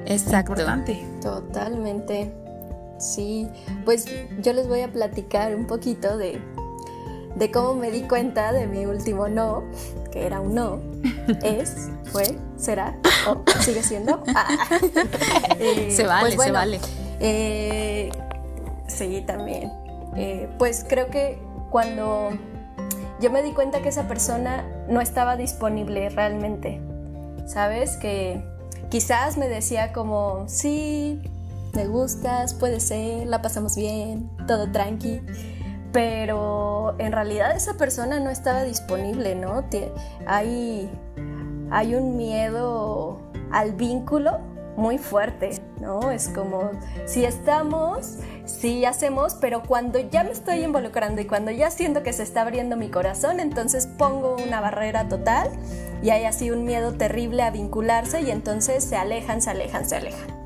[0.07, 0.53] Exacto.
[0.53, 1.05] Importante.
[1.21, 2.33] Totalmente.
[2.99, 3.49] Sí,
[3.85, 4.07] pues
[4.41, 6.41] yo les voy a platicar un poquito de,
[7.35, 9.65] de cómo me di cuenta de mi último no,
[10.13, 10.81] que era un no.
[11.43, 14.23] Es, fue, será, o sigue siendo.
[14.37, 14.47] Ah.
[15.59, 16.81] Eh, se vale, pues se vale.
[17.23, 18.11] Eh,
[18.89, 19.73] sí, también.
[20.17, 21.39] Eh, pues creo que
[21.71, 22.31] cuando
[23.21, 26.83] yo me di cuenta que esa persona no estaba disponible realmente,
[27.47, 27.97] ¿sabes?
[27.97, 28.45] Que
[28.91, 31.23] quizás me decía como, sí,
[31.75, 35.23] me gustas, puede ser, la pasamos bien, todo tranqui.
[35.93, 39.65] Pero en realidad esa persona no estaba disponible, ¿no?
[40.27, 40.91] Hay,
[41.71, 43.21] hay un miedo
[43.53, 46.11] al vínculo muy fuerte, ¿no?
[46.11, 46.71] Es como,
[47.07, 52.13] si estamos, si hacemos, pero cuando ya me estoy involucrando y cuando ya siento que
[52.13, 55.51] se está abriendo mi corazón, entonces pongo una barrera total
[56.03, 59.97] y hay así un miedo terrible a vincularse y entonces se alejan, se alejan, se
[59.97, 60.43] alejan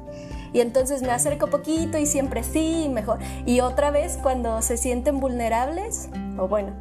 [0.56, 3.18] y entonces me acerco poquito y siempre sí, mejor.
[3.44, 6.08] Y otra vez cuando se sienten vulnerables,
[6.38, 6.72] o bueno,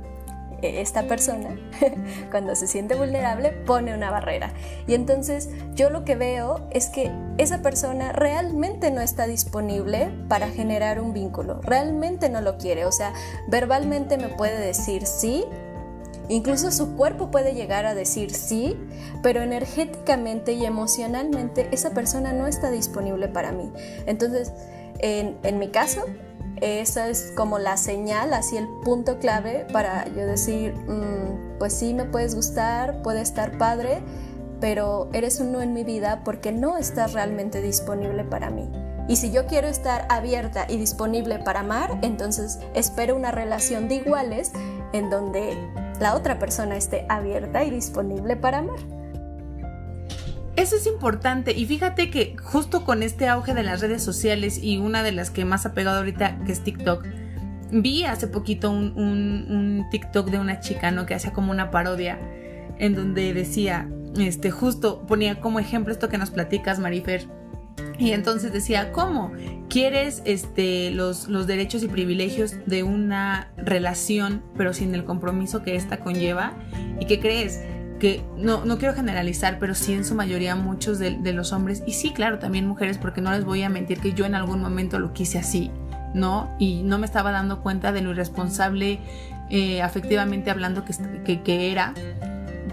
[0.61, 1.57] esta persona,
[2.31, 4.53] cuando se siente vulnerable, pone una barrera.
[4.87, 10.47] Y entonces yo lo que veo es que esa persona realmente no está disponible para
[10.49, 12.85] generar un vínculo, realmente no lo quiere.
[12.85, 13.13] O sea,
[13.47, 15.45] verbalmente me puede decir sí,
[16.27, 18.75] Incluso su cuerpo puede llegar a decir sí,
[19.21, 23.71] pero energéticamente y emocionalmente esa persona no está disponible para mí.
[24.07, 24.51] Entonces,
[24.99, 26.05] en, mi caso,
[26.61, 31.93] esa es como la señal, así el punto clave para yo decir, mm, pues sí
[31.93, 34.01] me puedes gustar, puede estar padre,
[34.59, 38.69] pero eres un no en mi vida porque no estás realmente disponible para mí.
[39.07, 43.95] Y si yo quiero estar abierta y disponible para amar, entonces espero una relación de
[43.95, 44.51] iguales
[44.93, 45.55] en donde
[45.99, 48.79] la otra persona esté abierta y disponible para amar.
[50.55, 54.77] Eso es importante y fíjate que justo con este auge de las redes sociales y
[54.77, 57.05] una de las que más ha pegado ahorita que es TikTok,
[57.71, 61.05] vi hace poquito un, TikTok de una chica, ¿no?
[61.05, 62.19] Que hacía como una parodia
[62.79, 67.27] en donde decía, este, justo ponía como ejemplo esto que nos platicas, Marifer.
[67.97, 69.31] Y entonces decía, ¿cómo?
[69.69, 75.75] ¿Quieres este, los, los derechos y privilegios de una relación, pero sin el compromiso que
[75.75, 76.53] ésta conlleva?
[76.99, 77.61] ¿Y qué crees?
[77.99, 81.93] Que no, no quiero generalizar, pero sí en su mayoría muchos de, los hombres, y
[81.93, 84.99] sí, claro, también mujeres, porque no les voy a mentir que yo en algún momento
[84.99, 85.71] lo quise así,
[86.13, 86.49] ¿no?
[86.59, 88.99] Y no me estaba dando cuenta de lo irresponsable,
[89.49, 90.83] eh, afectivamente hablando,
[91.23, 91.93] que, que, era.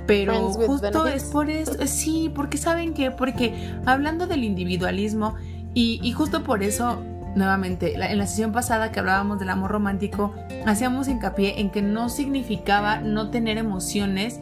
[0.07, 5.37] Pero justo es por eso, sí, porque saben que, porque hablando del individualismo,
[5.75, 7.03] y, y justo por eso
[7.35, 10.35] nuevamente, en la sesión pasada que hablábamos del amor romántico,
[10.67, 14.41] hacíamos hincapié en que no significaba no tener emociones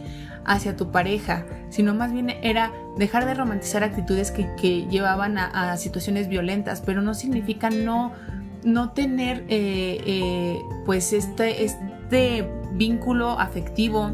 [0.51, 6.29] hacia tu pareja, sino más bien era dejar de romantizar actitudes que, llevaban a, situaciones
[6.29, 8.13] violentas, pero no significa no,
[8.65, 14.11] no tener eh, eh, pues este, este vínculo afectivo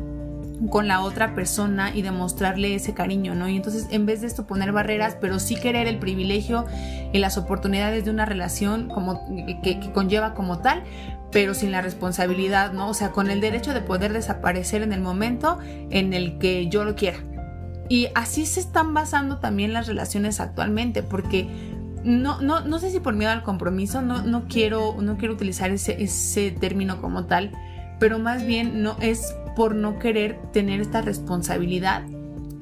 [0.70, 3.48] con la otra persona y demostrarle ese cariño, ¿no?
[3.48, 6.64] Y entonces en vez de esto poner barreras, pero sí querer el privilegio
[7.12, 9.26] y las oportunidades de una relación como
[9.62, 10.82] que conlleva como tal,
[11.30, 12.88] pero sin la responsabilidad, ¿no?
[12.88, 15.58] O sea, con el derecho de poder desaparecer en el momento
[15.90, 17.18] en el que yo lo quiera.
[17.88, 21.48] Y así se están basando también las relaciones actualmente, porque
[22.02, 25.70] no, no, no sé si por miedo al compromiso, no, no, quiero, no quiero utilizar
[25.70, 27.52] ese, ese término como tal,
[27.98, 32.04] pero más bien no es por no querer tener esta responsabilidad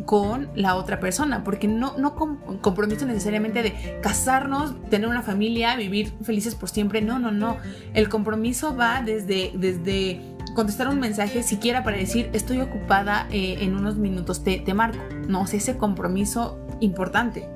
[0.07, 2.15] con la otra persona, porque no, no
[2.61, 7.57] compromiso necesariamente de casarnos, tener una familia, vivir felices por siempre, no, no, no.
[7.95, 10.21] El compromiso va desde, desde
[10.55, 14.99] contestar un mensaje siquiera para decir estoy ocupada eh, en unos minutos, te, te marco,
[15.27, 17.49] no, o ese compromiso importante.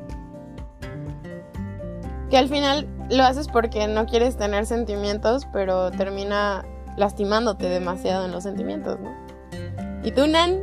[2.31, 6.65] Que al final lo haces porque no quieres tener sentimientos, pero termina
[6.97, 9.28] lastimándote demasiado en los sentimientos, ¿no?
[10.03, 10.61] ¿Y tú, Nan?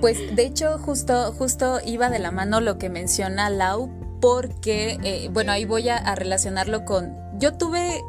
[0.00, 5.28] Pues de hecho justo, justo iba de la mano lo que menciona Lau porque, eh,
[5.32, 8.00] bueno, ahí voy a, relacionarlo con, yo tuve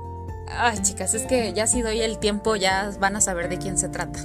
[0.58, 3.78] Ay, chicas, es que ya si doy el tiempo ya van a saber de quién
[3.78, 4.20] se trata.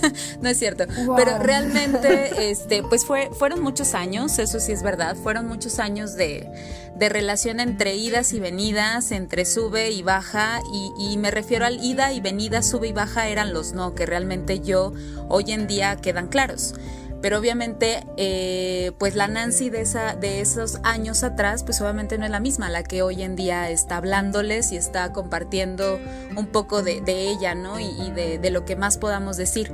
[0.40, 0.84] no es cierto.
[1.16, 6.14] Pero realmente, este, pues fue, fueron muchos años, eso sí es verdad, fueron muchos años
[6.14, 6.48] de,
[6.96, 11.82] de relación entre idas y venidas, entre sube y baja, y, y, me refiero al
[11.82, 14.92] ida y venida, sube y baja eran los no, que realmente yo
[15.28, 16.74] hoy en día quedan claros
[17.22, 22.24] pero obviamente eh, pues la Nancy de, esa, de esos años atrás pues obviamente no
[22.24, 26.00] es la misma, la que hoy en día está hablándoles y está compartiendo
[26.36, 27.78] un poco de, ella, ¿no?
[27.78, 29.72] Y, de, de, lo que más podamos decir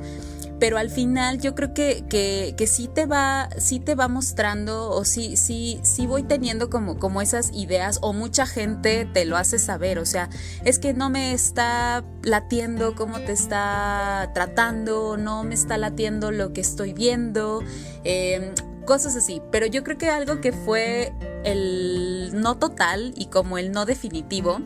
[0.59, 4.91] pero al final yo creo que, que, que, sí te va, sí te va mostrando,
[4.91, 9.37] o sí, sí, sí voy teniendo como, como esas ideas, o mucha gente te lo
[9.37, 10.29] hace saber, o sea,
[10.65, 16.53] es que no me está latiendo cómo te está tratando, no me está latiendo lo
[16.53, 17.63] que estoy viendo,
[18.05, 18.53] em,
[18.85, 19.43] cosas así.
[19.53, 21.13] Pero yo creo que algo que fue
[21.45, 24.61] el no total y como el no definitivo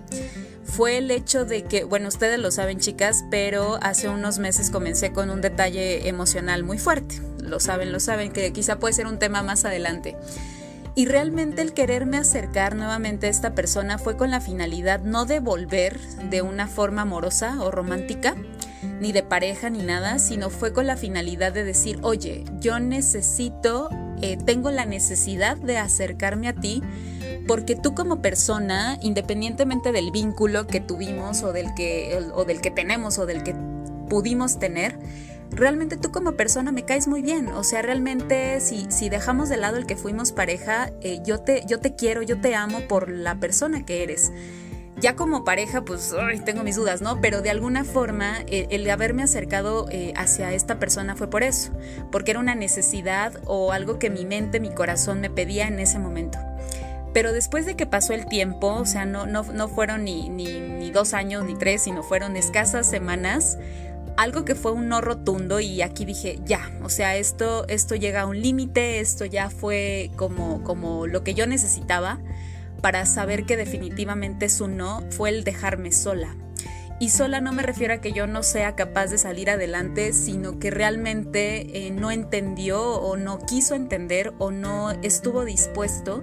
[0.73, 5.13] fue el hecho de que, bueno, ustedes lo saben chicas, pero hace unos meses comencé
[5.13, 7.21] con un detalle emocional muy fuerte.
[7.39, 10.17] Lo saben, lo saben, que quizá puede ser un tema más adelante.
[10.95, 15.41] Y realmente el quererme acercar nuevamente a esta persona fue con la finalidad no de
[15.41, 18.35] volver de una forma amorosa o romántica,
[18.99, 23.91] ni de pareja ni nada, sino fue con la finalidad de decir, oye, yo necesito,
[24.23, 26.83] eh, tengo la necesidad de acercarme a ti
[27.47, 32.71] porque tú como persona, independientemente del vínculo que tuvimos o del que, o del que
[32.71, 33.55] tenemos o del que
[34.09, 34.99] pudimos tener,
[35.51, 37.49] realmente tú como persona me caes muy bien.
[37.49, 41.65] O sea, realmente si, si dejamos de lado el que fuimos pareja, eh, yo, te,
[41.67, 44.33] yo te quiero, yo te amo por la persona que eres.
[45.01, 47.21] Ya como pareja, pues tengo mis dudas, ¿no?
[47.21, 51.73] Pero de alguna forma el, el haberme acercado eh, hacia esta persona fue por eso,
[52.13, 55.99] porque era una necesidad o algo que mi mente, mi corazón me pedía en ese
[55.99, 56.39] momento.
[57.13, 60.91] Pero después de que pasó el tiempo, o sea, no, no, no fueron ni, ni,
[60.91, 63.59] dos años ni tres, sino fueron escasas semanas,
[64.17, 68.23] algo que fue un no rotundo y aquí dije, ya, o sea, esto, esto llega
[68.23, 72.19] a un límite, esto ya fue como, como lo que yo necesitaba,
[72.83, 76.37] para saber que definitivamente su no fue el dejarme sola.
[76.99, 80.59] Y sola no me refiero a que yo no sea capaz de salir adelante, sino
[80.59, 86.23] que realmente eh, no entendió o no quiso entender o no estuvo dispuesto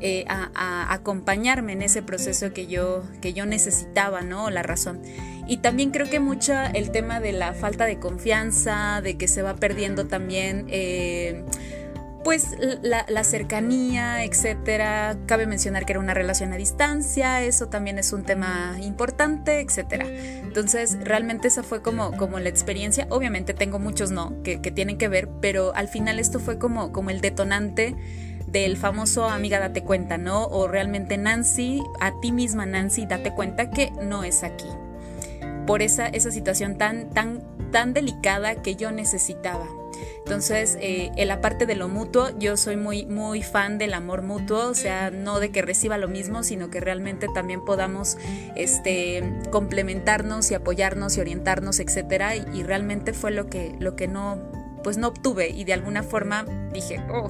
[0.00, 4.50] eh, a, acompañarme en ese proceso que yo, que yo necesitaba, ¿no?
[4.50, 5.00] La razón.
[5.46, 9.42] Y también creo que mucho el tema de la falta de confianza, de que se
[9.42, 10.66] va perdiendo también...
[10.68, 11.44] Eh,
[12.26, 15.16] pues la, cercanía, etcétera.
[15.26, 20.06] Cabe mencionar que era una relación a distancia, eso también es un tema importante, etcétera.
[20.08, 23.06] Entonces, realmente esa fue como, como la experiencia.
[23.10, 26.90] Obviamente tengo muchos no que, que tienen que ver, pero al final esto fue como,
[26.90, 27.94] como el detonante
[28.60, 30.46] del famoso amiga date cuenta, ¿no?
[30.46, 34.68] O realmente Nancy, a ti misma Nancy, date cuenta que no es aquí.
[35.66, 39.66] Por esa, esa situación tan, tan, tan delicada que yo necesitaba.
[40.20, 44.22] Entonces, eh, en la parte de lo mutuo, yo soy muy, muy fan del amor
[44.22, 48.16] mutuo, o sea, no de que reciba lo mismo, sino que realmente también podamos
[48.54, 52.36] este, complementarnos y apoyarnos y orientarnos, etcétera.
[52.36, 54.38] Y, realmente fue lo que, lo que no,
[54.86, 57.28] pues no obtuve y de alguna forma dije, oh,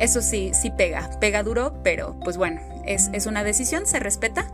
[0.00, 4.50] eso sí, sí pega, pega duro, pero pues bueno, es, es una decisión, se respeta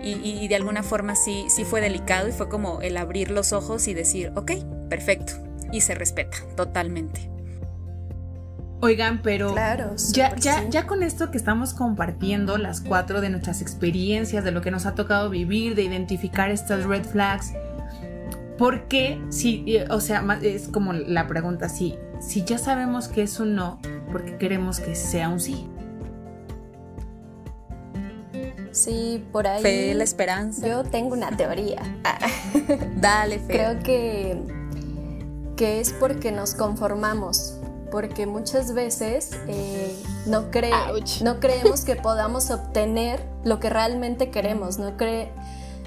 [0.00, 3.52] y, y, de alguna forma sí, sí fue delicado y fue como el abrir los
[3.52, 4.52] ojos y decir, ok,
[4.88, 5.32] perfecto,
[5.72, 7.28] y se respeta totalmente.
[8.80, 9.56] Oigan, pero
[10.12, 14.60] ya, ya, ya con esto que estamos compartiendo, las cuatro de nuestras experiencias, de lo
[14.60, 17.54] que nos ha tocado vivir, de identificar estas red flags,
[18.58, 19.20] ¿por qué?
[19.30, 23.80] Si, o sea, es como la pregunta, si, si ya sabemos que es un no,
[24.12, 25.66] ¿por qué queremos que sea un sí?
[28.72, 29.62] Sí, por ahí.
[29.62, 30.68] Fe, la esperanza.
[30.68, 31.82] Yo tengo una teoría.
[33.00, 33.46] Dale, Fe.
[33.54, 34.58] Creo que
[35.58, 37.56] que es porque nos conformamos,
[37.90, 39.92] porque muchas veces eh,
[40.24, 40.46] no,
[41.22, 44.96] no creemos que podamos obtener lo que realmente queremos, no,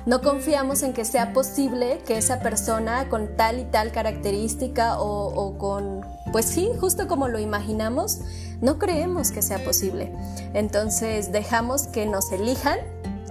[0.05, 5.57] no confiamos en que sea posible que esa persona con tal y tal característica o,
[5.57, 8.19] con, pues sí, justo como lo imaginamos,
[8.61, 10.11] no creemos que sea posible.
[10.53, 12.79] Entonces dejamos que nos elijan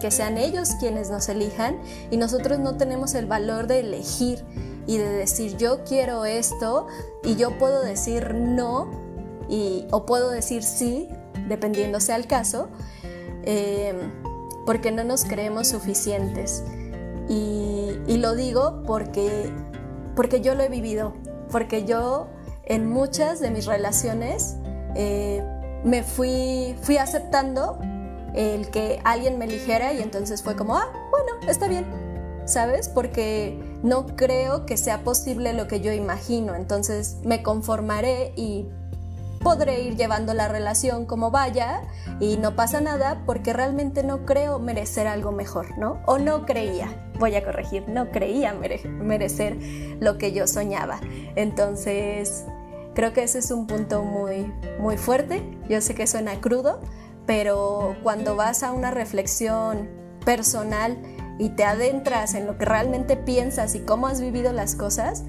[0.00, 1.78] que sean ellos quienes nos elijan
[2.10, 4.42] y nosotros no tenemos el valor de elegir
[4.86, 6.86] y de decir yo quiero esto
[7.22, 8.90] y yo puedo decir no
[9.48, 11.08] y, o puedo decir sí,
[11.48, 12.68] dependiendo sea el caso,
[13.42, 13.94] eh,
[14.70, 16.62] porque no nos creemos suficientes.
[17.28, 19.52] Y, lo digo porque,
[20.14, 21.12] porque yo lo he vivido,
[21.50, 22.28] porque yo
[22.66, 24.58] en muchas de mis relaciones
[24.94, 25.42] eh,
[25.82, 27.80] me fui, fui aceptando
[28.32, 31.84] el que alguien me eligiera y entonces fue como, ah, bueno, está bien,
[32.44, 32.88] ¿sabes?
[32.88, 38.68] Porque no creo que sea posible lo que yo imagino, entonces me conformaré y
[39.40, 41.82] podré ir llevando la relación como vaya
[42.20, 46.00] y no pasa nada porque realmente no creo merecer algo mejor, ¿no?
[46.06, 49.56] O no creía, voy a corregir, no creía merecer
[49.98, 51.00] lo que yo soñaba.
[51.36, 52.44] Entonces,
[52.94, 55.42] creo que ese es un punto muy, muy fuerte.
[55.68, 56.80] Yo sé que suena crudo,
[57.26, 59.88] pero cuando vas a una reflexión
[60.24, 60.98] personal
[61.38, 65.24] y te adentras en lo que realmente piensas y cómo has vivido las cosas,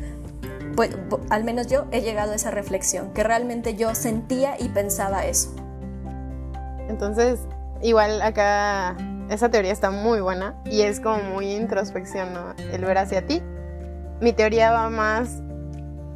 [0.76, 0.96] pues
[1.30, 5.54] al menos yo he llegado a esa reflexión, que realmente yo sentía y pensaba eso.
[6.88, 7.40] Entonces,
[7.82, 8.96] igual acá
[9.30, 12.54] esa teoría está muy buena y es como muy introspección, ¿no?
[12.72, 13.42] El ver hacia ti.
[14.20, 15.42] Mi teoría va más,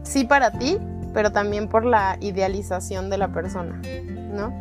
[0.03, 0.77] sí para ti,
[1.13, 3.81] pero también por la idealización de la persona,
[4.33, 4.53] ¿no?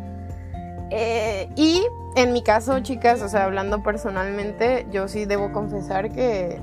[0.89, 6.61] Eh, y en mi caso, chicas, o sea, hablando personalmente, yo sí debo confesar que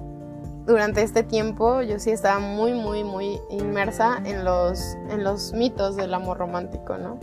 [0.67, 5.97] durante este tiempo yo sí estaba muy, muy, muy inmersa en los, en los mitos
[5.97, 7.19] del amor romántico, ¿no?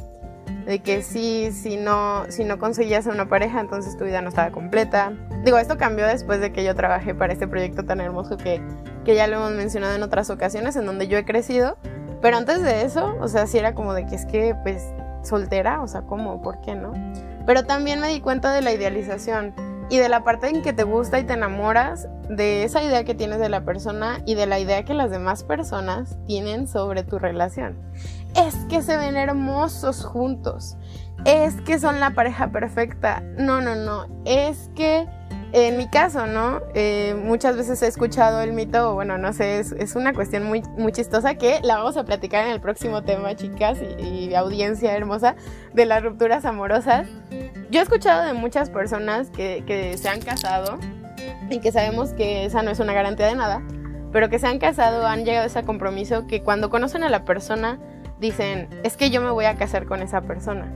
[0.66, 4.30] De que sí, si no, si no conseguías a una pareja, entonces tu vida no
[4.30, 5.14] estaba completa.
[5.44, 8.62] Digo, esto cambió después de que yo trabajé para este proyecto tan hermoso que,
[9.04, 11.78] que ya lo hemos mencionado en otras ocasiones, en donde yo he crecido.
[12.22, 14.84] Pero antes de eso, o sea, sí era como de que es que, pues,
[15.24, 16.42] soltera, o sea, ¿cómo?
[16.42, 16.94] ¿Por qué no?
[17.46, 19.54] Pero también me di cuenta de la idealización
[19.90, 23.16] y de la parte en que te gusta y te enamoras de esa idea que
[23.16, 27.20] tienes de la persona y de la idea que las demás personas tienen sobre tu
[27.20, 27.78] relación.
[28.36, 30.78] Es que se ven hermosos juntos.
[31.26, 33.22] Es que son la pareja perfecta.
[33.38, 34.06] No, no, no.
[34.26, 35.08] Es que
[35.52, 36.62] en mi caso, ¿no?
[36.76, 40.92] Eh, muchas veces he escuchado el mito, bueno, no sé, es, una cuestión muy, muy
[40.92, 45.36] chistosa que la vamos a platicar en el próximo tema, chicas y, audiencia hermosa,
[45.74, 47.08] de las rupturas amorosas.
[47.70, 50.80] Yo he escuchado de muchas personas que, que se han casado
[51.50, 53.62] y que sabemos que esa no es una garantía de nada,
[54.12, 57.26] pero que se han casado, han llegado a ese compromiso que cuando conocen a la
[57.26, 57.80] persona
[58.20, 60.72] dicen, es que yo me voy a casar con esa persona.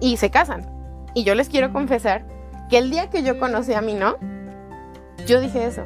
[0.00, 0.64] Y se casan
[1.14, 2.24] Y yo les quiero confesar
[2.70, 4.16] que el día que yo conocí a mi no,
[5.26, 5.84] yo dije eso.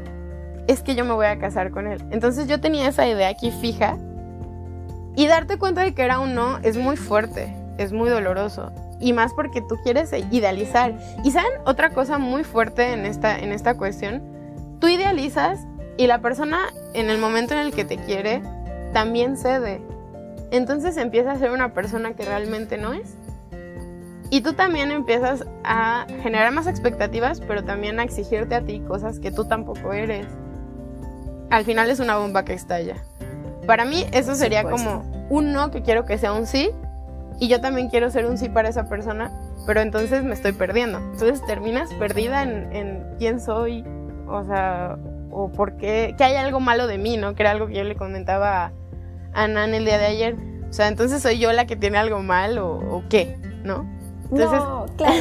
[0.67, 2.03] Es que yo me voy a casar con él.
[2.11, 3.99] Entonces yo tenía esa idea aquí fija.
[5.15, 8.73] Y darte cuenta de que era un no es muy fuerte, es muy doloroso.
[9.03, 10.99] Y más porque tú quieres idealizar.
[11.25, 14.23] Y saben, otra cosa muy fuerte en esta, en esta cuestión,
[14.81, 15.59] tú idealizas
[15.99, 18.43] y la persona en el momento en el que te quiere
[18.93, 19.83] también cede.
[20.51, 23.15] Entonces empieza a ser una persona que realmente no es.
[24.31, 29.19] Y tú también empiezas a generar más expectativas, pero también a exigirte a ti cosas
[29.19, 30.27] que tú tampoco eres.
[31.51, 32.97] Al final es una bomba que estalla.
[33.67, 36.71] Para mí eso sería como un no que quiero que sea un sí
[37.41, 39.31] y yo también quiero ser un sí para esa persona,
[39.67, 40.99] pero entonces me estoy perdiendo.
[40.99, 43.85] Entonces terminas perdida en, en quién soy,
[44.27, 44.99] o sea,
[45.33, 47.35] o por qué, que hay algo malo de mí, ¿no?
[47.35, 48.73] Que era algo que yo le comentaba
[49.33, 50.37] a Nan el día de ayer.
[50.69, 53.87] O sea, entonces soy yo la que tiene algo mal o, qué, ¿no?
[54.31, 55.15] Entonces, no, claro.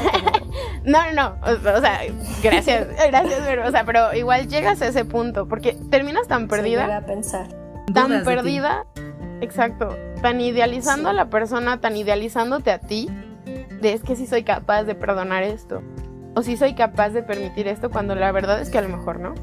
[0.86, 2.00] no, no, no, o, sea,
[2.42, 6.86] gracias, gracias, pero, o sea, pero igual llegas a ese punto, porque terminas tan perdida.
[6.86, 7.48] Se a pensar.
[7.94, 8.86] Tan perdida,
[9.42, 13.10] exacto, tan idealizando a la persona, tan idealizándote a ti,
[13.82, 15.82] de es que sí soy capaz de perdonar esto,
[16.36, 19.20] o si soy capaz de permitir esto, cuando la verdad es que a lo mejor
[19.20, 19.34] no.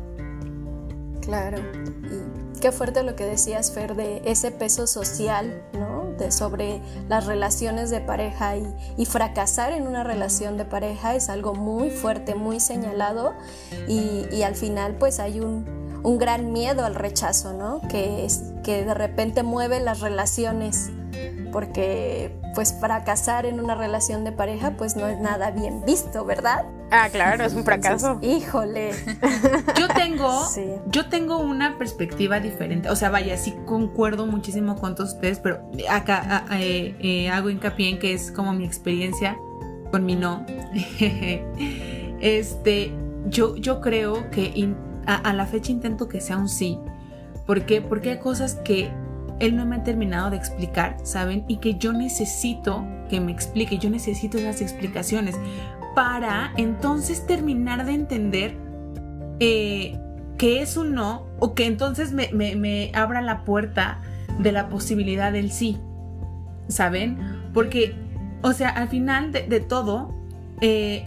[1.21, 1.59] Claro.
[1.59, 6.13] Y qué fuerte lo que decías, Fer, de ese peso social, ¿no?
[6.17, 11.55] De sobre las relaciones de pareja y, fracasar en una relación de pareja es algo
[11.55, 13.35] muy fuerte, muy señalado
[13.87, 17.81] y al final pues hay un, un, gran miedo al rechazo, ¿no?
[17.89, 20.91] Que, es, que de repente mueve las relaciones
[21.53, 26.65] porque pues fracasar en una relación de pareja pues no es nada bien visto, ¿verdad?
[26.91, 28.19] Ah, claro, es un fracaso.
[28.23, 28.93] híjole.
[29.79, 30.43] Yo tengo,
[30.87, 32.89] yo tengo una perspectiva diferente.
[32.91, 37.91] O sea, vaya, sí concuerdo muchísimo con todos ustedes, pero acá eh, eh, hago hincapié
[37.91, 39.37] en que es como mi experiencia
[39.91, 40.45] con mi no.
[42.21, 42.93] este,
[43.27, 44.53] yo, yo creo que
[45.09, 46.79] a, la fecha intento que sea un sí.
[47.47, 47.81] ¿Por qué?
[47.81, 48.91] Porque hay cosas que
[49.41, 51.45] él no me ha terminado de explicar, ¿saben?
[51.49, 55.37] Y que yo necesito que me explique, yo necesito esas explicaciones
[55.95, 58.57] para entonces terminar de entender
[59.41, 59.99] eh,
[60.37, 64.01] que es un no o que entonces me, abra la puerta
[64.39, 65.79] de la posibilidad del sí,
[66.69, 67.19] ¿saben?
[67.55, 67.95] Porque,
[68.43, 70.15] o sea, al final de, todo,
[70.61, 71.05] eh,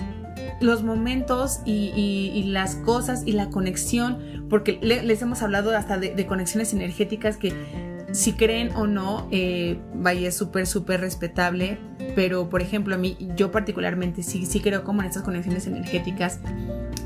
[0.59, 6.73] los momentos y, las cosas y la conexión, porque les hemos hablado hasta de conexiones
[6.73, 7.53] energéticas que
[8.11, 11.77] si creen o no, eh, vaya, es súper, súper respetable,
[12.15, 16.39] pero por ejemplo, a mí, yo particularmente sí, sí creo como en estas conexiones energéticas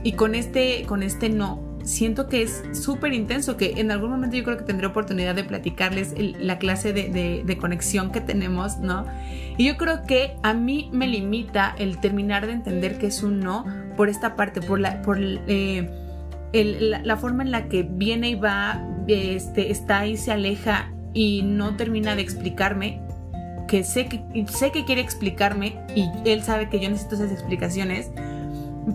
[0.04, 4.36] y con este, con este no, siento que es súper intenso, que en algún momento
[4.36, 9.06] yo creo que tendré oportunidad de platicarles la clase de, conexión que tenemos, ¿no?
[9.58, 13.40] Y yo creo que a mí me limita el terminar de entender que es un
[13.40, 13.66] no
[13.96, 15.02] por esta parte, por la...
[15.02, 15.90] Por, eh,
[16.54, 21.76] la, forma en la que viene y va, este, está y se aleja y no
[21.76, 23.02] termina de explicarme,
[23.68, 28.10] que sé que, sé que quiere explicarme y él sabe que yo necesito esas explicaciones,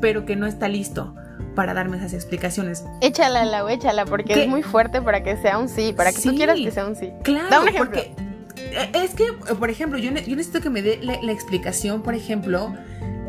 [0.01, 1.14] pero que no está listo
[1.55, 2.84] para darme esas explicaciones.
[3.01, 6.34] Échala, la échala, porque es muy fuerte para que sea un sí, para que tú
[6.34, 7.12] quieras que sea un sí.
[7.22, 8.12] Claro, porque
[8.57, 12.74] eh, es que, por ejemplo, yo, necesito que me dé la, explicación, por ejemplo,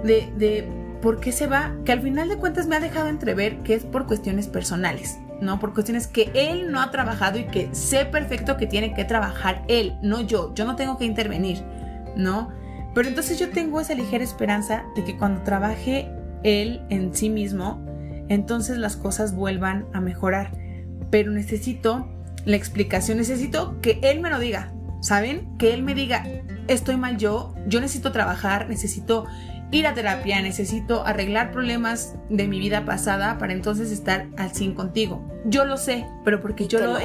[0.03, 0.67] de, de
[1.01, 3.83] por qué se va, que al final de cuentas me ha dejado entrever que es
[3.83, 5.17] por cuestiones personales.
[5.41, 5.59] ¿no?
[5.59, 9.63] Por cuestiones que él no ha trabajado y que sé perfecto que tiene que trabajar
[9.67, 10.53] él, no yo.
[10.53, 11.63] Yo no tengo que intervenir,
[12.15, 12.49] ¿no?
[12.93, 16.09] Pero entonces yo tengo esa ligera esperanza de que cuando trabaje
[16.43, 17.83] él en sí mismo,
[18.29, 20.51] entonces las cosas vuelvan a mejorar.
[21.09, 22.07] Pero necesito
[22.45, 25.57] la explicación, necesito que él me lo diga, ¿saben?
[25.57, 26.25] Que él me diga,
[26.67, 29.25] estoy mal yo, yo necesito trabajar, necesito
[29.71, 34.73] ir a terapia, necesito arreglar problemas de mi vida pasada para entonces estar al 100
[34.73, 35.25] contigo.
[35.45, 37.03] Yo lo sé, pero porque yo lo, he...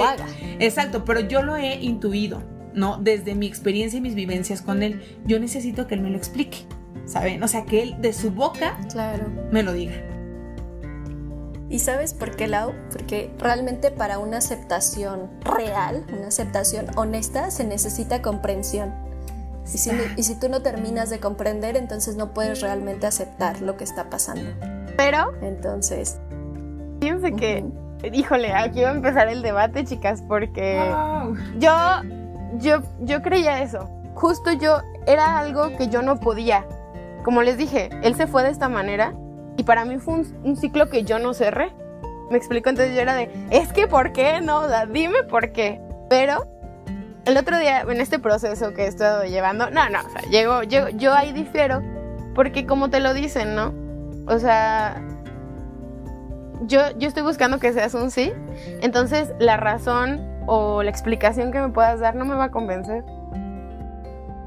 [0.58, 2.42] Exacto, pero yo lo he intuido,
[2.74, 2.98] ¿no?
[2.98, 6.58] Desde mi experiencia y mis vivencias con él, yo necesito que él me lo explique,
[7.04, 7.42] ¿saben?
[7.42, 9.30] O sea, que él de su boca claro.
[9.52, 9.94] me lo diga.
[11.68, 12.72] ¿Y sabes por qué, Lau?
[12.92, 18.94] Porque realmente para una aceptación real, una aceptación honesta, se necesita comprensión.
[20.16, 24.08] Y si, tú no terminas de comprender, entonces no puedes realmente aceptar lo que está
[24.08, 24.48] pasando.
[24.96, 25.32] Pero...
[25.42, 26.18] Entonces...
[27.00, 27.64] Fíjense que...
[28.12, 30.78] Híjole, aquí va a empezar el debate, chicas, porque
[31.58, 31.72] yo,
[32.58, 33.90] yo, yo creía eso.
[34.14, 36.64] Justo yo, era algo que yo no podía.
[37.24, 39.14] Como les dije, él se fue de esta manera
[39.56, 41.72] y para mí fue un, ciclo que yo no cerré.
[42.30, 44.40] Me explico, entonces yo era de, es que ¿por qué?
[44.40, 45.80] No, dime por qué.
[46.10, 46.46] Pero
[47.24, 50.62] el otro día, en este proceso que he estado llevando, no, no, o sea, llego,
[50.62, 51.82] yo ahí difiero
[52.34, 53.74] Porque como te lo dicen, ¿no?
[54.26, 55.02] O sea,
[56.62, 58.32] yo, yo estoy buscando que seas un sí,
[58.80, 63.04] entonces la razón o la explicación que me puedas dar no me va a convencer.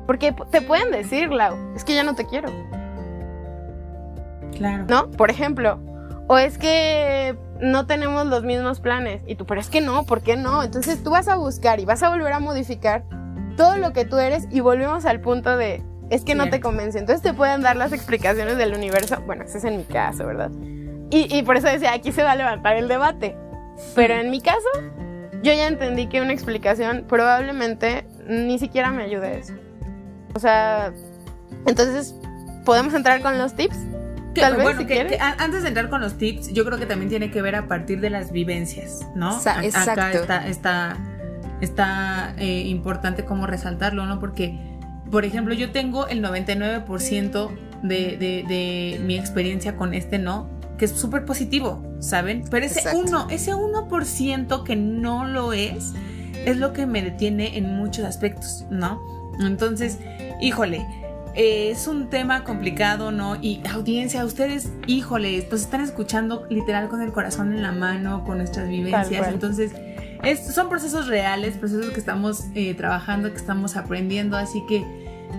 [0.05, 2.49] Porque te pueden decir, Lau, es que ya no te quiero.
[4.59, 4.85] Claro.
[4.87, 5.09] ¿No?
[5.11, 5.79] Por ejemplo,
[6.27, 9.21] o es que no tenemos los mismos planes.
[9.25, 10.61] Y tú, pero es que no, ¿por qué no?
[10.63, 13.03] Entonces tú vas a buscar y vas a volver a modificar
[13.57, 16.99] todo lo que tú eres y volvemos al punto de, es que no te convence.
[16.99, 19.21] Entonces te pueden dar las explicaciones del universo.
[19.25, 20.51] Bueno, ese es en mi caso, ¿verdad?
[21.09, 23.35] Y, y por eso decía, aquí se va a levantar el debate.
[23.95, 24.67] Pero en mi caso,
[25.41, 29.53] yo ya entendí que una explicación probablemente ni siquiera me ayude a eso.
[30.35, 30.93] O sea,
[31.65, 32.13] entonces,
[32.65, 33.77] ¿podemos entrar con los tips?
[34.33, 37.31] Tal vez, si que, antes de entrar con los tips, yo creo que también tiene
[37.31, 39.35] que ver a partir de las vivencias, ¿no?
[39.35, 39.91] Exacto.
[39.91, 40.97] Acá está, está,
[41.61, 44.19] está eh, importante como resaltarlo, ¿no?
[44.19, 44.59] Porque,
[45.11, 47.49] por ejemplo, yo tengo el 99%
[47.81, 52.45] de, de, de mi experiencia con este no, que es súper positivo, ¿saben?
[52.49, 55.93] Pero ese uno, ese 1% que no lo es,
[56.45, 59.01] es lo que me detiene en muchos aspectos, ¿no?
[59.39, 59.99] Entonces,
[60.41, 60.85] híjole,
[61.39, 63.37] eh, es un tema complicado, ¿no?
[63.41, 68.39] Y audiencia, ustedes, híjole, pues están escuchando literal con el corazón en la mano, con
[68.39, 69.25] nuestras vivencias.
[69.29, 69.71] Entonces,
[70.53, 74.83] son procesos reales, procesos que estamos eh, trabajando, que estamos aprendiendo, así que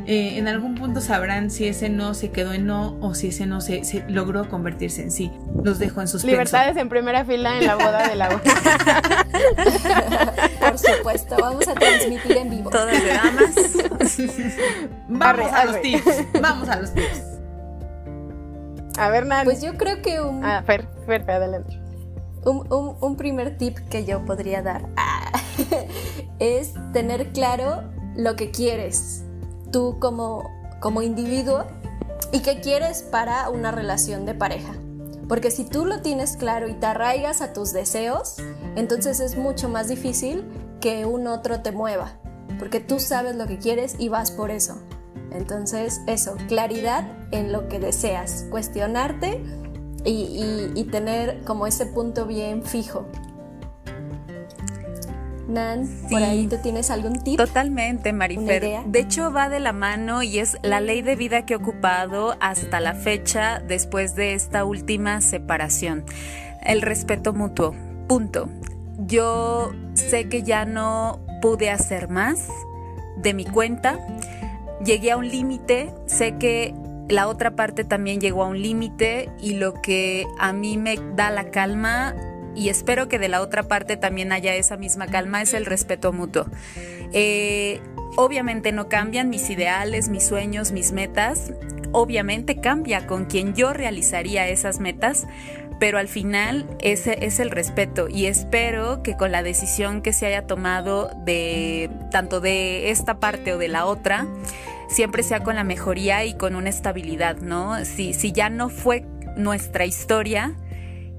[0.07, 3.47] eh, en algún punto sabrán si ese no se quedó en no o si ese
[3.47, 5.31] no se, logró convertirse en sí.
[5.63, 8.29] Los dejo en sus Libertades en primera fila en la boda de la
[10.61, 12.71] Por supuesto, vamos a transmitir en vivo.
[12.71, 13.55] Todas de damas.
[15.09, 16.25] vamos a los tips.
[16.41, 17.23] Vamos a los tips.
[18.97, 19.45] A ver, Nani.
[19.45, 20.45] Pues yo creo que un.
[20.45, 21.81] Ah, Fer, Fer, adelante.
[22.45, 24.89] Un, un, un, primer tip que yo podría dar
[26.39, 27.85] es tener claro
[28.17, 29.25] lo que quieres
[29.71, 30.51] tú como,
[30.81, 31.65] como individuo
[32.33, 34.75] y qué quieres para una relación de pareja.
[35.29, 38.37] Porque si tú lo tienes claro y te arraigas a tus deseos,
[38.75, 40.45] entonces es mucho más difícil
[40.81, 42.15] que un otro te mueva.
[42.59, 44.79] Porque tú sabes lo que quieres y vas por eso.
[45.31, 49.41] Entonces, eso, claridad en lo que deseas, cuestionarte
[50.05, 53.07] y, y tener como ese punto bien fijo.
[55.51, 57.37] Nan, por ahí tú tienes algún tip.
[57.37, 58.85] Totalmente, Marifer.
[58.87, 62.37] De hecho, va de la mano y es la ley de vida que he ocupado
[62.41, 66.05] hasta la fecha después de esta última separación.
[66.63, 67.75] El respeto mutuo.
[68.07, 68.49] Punto.
[69.07, 72.49] Yo sé que ya no pude hacer más
[73.17, 73.99] de mi cuenta.
[74.85, 75.93] Llegué a un límite.
[76.07, 76.75] Sé que
[77.09, 81.31] la otra parte también llegó a un límite y lo que a mí me da
[81.31, 82.15] la calma
[82.55, 86.13] y espero que de la otra parte también haya esa misma calma, es el respeto
[86.13, 86.47] mutuo.
[87.13, 87.81] Eh,
[88.17, 91.53] obviamente no cambian mis ideales, mis sueños, mis metas.
[91.93, 95.27] Obviamente cambia con quien yo realizaría esas metas,
[95.81, 100.27] pero al final ese es el respeto y espero que con la decisión que se
[100.27, 104.27] haya tomado de tanto de esta parte o de la otra,
[104.89, 107.85] siempre sea con la mejoría y con una estabilidad, ¿no?
[107.85, 110.55] Si, si ya no fue nuestra historia,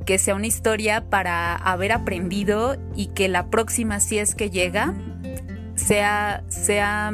[0.05, 4.93] que sea una historia para haber aprendido y que la próxima, si es que llega,
[5.75, 7.13] sea, sea,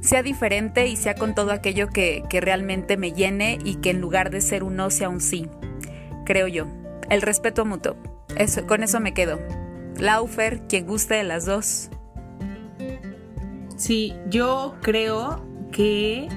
[0.00, 4.30] sea diferente y sea con todo aquello que, realmente me llene y que en lugar
[4.30, 5.48] de ser un no sea un sí,
[6.24, 6.66] creo yo.
[7.10, 7.96] El respeto mutuo.
[8.36, 9.38] Eso, con eso me quedo.
[9.98, 11.90] Laufer, quien guste de las dos.
[13.76, 15.42] Sí, yo creo
[15.72, 16.28] que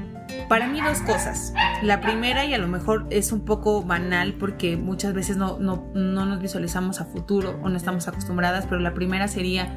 [0.47, 1.53] para mí dos cosas.
[1.81, 5.85] La primera, y a lo mejor es un poco banal porque muchas veces no, no,
[5.93, 9.67] no nos visualizamos a futuro o no estamos acostumbradas, pero la primera sería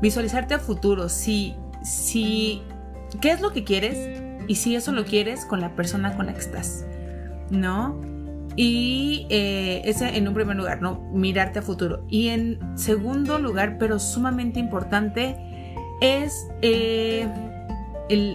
[0.00, 1.08] visualizarte a futuro.
[1.08, 1.54] Si,
[3.20, 4.22] ¿qué es lo que quieres?
[4.48, 6.84] Y si eso lo quieres con la persona con la que estás,
[7.50, 8.00] ¿no?
[8.56, 11.00] Y eh, ese en un primer lugar, ¿no?
[11.12, 12.04] Mirarte a futuro.
[12.08, 15.36] Y en segundo lugar, pero sumamente importante,
[16.00, 17.26] es eh,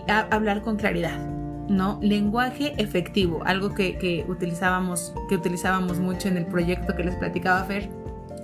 [0.07, 1.38] hablar con claridad.
[1.69, 1.99] ¿No?
[2.01, 7.89] Lenguaje efectivo, algo que, utilizábamos, que utilizábamos mucho en el proyecto que les platicaba Fer.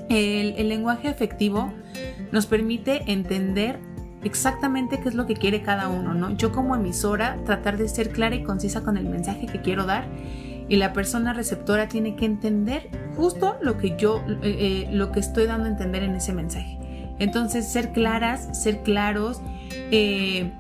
[0.10, 1.74] El, lenguaje efectivo
[2.32, 3.80] nos permite entender
[4.24, 6.36] exactamente qué es lo que quiere cada uno, ¿no?
[6.38, 10.06] Yo como emisora tratar de ser clara y concisa con el mensaje que quiero dar
[10.68, 15.20] y la persona receptora tiene que entender justo lo que yo, eh, eh, lo que
[15.20, 16.80] estoy dando a entender en ese mensaje.
[17.20, 19.42] Entonces, ser claras, ser claros,
[19.92, 20.52] eh,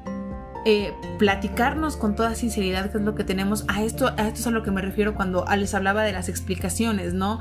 [0.65, 3.65] eh, platicarnos con toda sinceridad qué es lo que tenemos.
[3.67, 7.13] A esto, a esto es lo que me refiero cuando les hablaba de las explicaciones,
[7.13, 7.39] ¿no?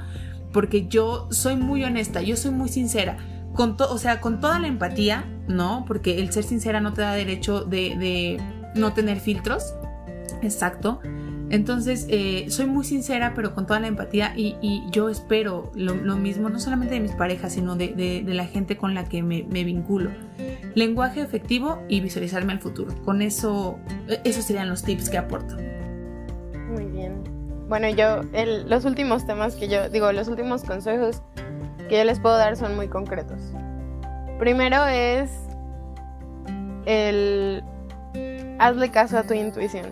[0.52, 3.16] Porque yo soy muy honesta, yo soy muy sincera.
[3.54, 5.84] Con o sea, con toda la empatía, ¿no?
[5.86, 8.40] Porque el ser sincera no te da derecho de, de
[8.74, 9.74] no tener filtros.
[10.42, 11.00] Exacto.
[11.54, 16.48] Entonces, eh, soy muy sincera, pero con toda la empatía y, yo espero lo, mismo,
[16.48, 20.10] no solamente de mis parejas, sino de, la gente con la que me, vinculo.
[20.74, 22.92] Lenguaje efectivo y visualizarme al futuro.
[23.04, 23.78] Con eso,
[24.08, 25.54] e, esos serían los tips que aporto.
[26.72, 27.22] Muy bien.
[27.68, 28.22] Bueno, yo,
[28.66, 31.22] los últimos temas que yo, digo, los últimos consejos
[31.88, 33.38] que yo les puedo dar son muy concretos.
[34.40, 35.30] Primero es
[36.84, 37.62] el
[38.58, 39.86] hazle caso a tu intuición.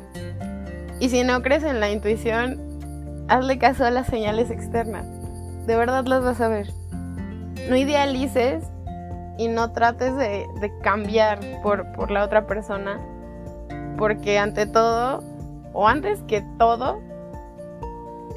[1.03, 2.61] Y si no crees en la intuición,
[3.27, 5.05] hazle caso a las señales externas.
[5.67, 6.73] De verdad las vas a ver.
[7.69, 8.63] No idealices
[9.37, 10.47] y no trates de,
[10.81, 13.01] cambiar por, por la otra persona,
[13.99, 15.25] porque ante todo,
[15.73, 17.01] o antes que todo,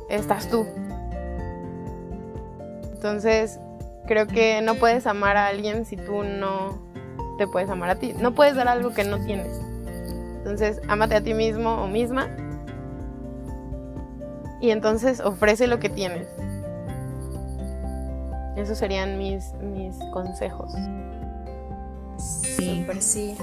[0.10, 0.66] estás tú.
[2.96, 3.60] Entonces,
[4.08, 6.80] creo que no puedes amar a alguien si tú no
[7.38, 8.16] te puedes amar a ti.
[8.20, 9.62] No puedes dar algo que no tienes.
[10.38, 12.28] Entonces, ámate a ti mismo o misma.
[14.62, 16.28] Y entonces ofrece lo que tienes.
[18.56, 20.72] Esos serían mis, mis consejos.
[22.18, 22.80] Sí.
[22.82, 23.36] Super sí.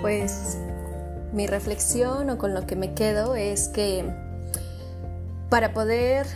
[0.00, 0.58] Pues
[1.32, 4.04] mi reflexión o con lo que me quedo es que
[5.50, 6.26] para poder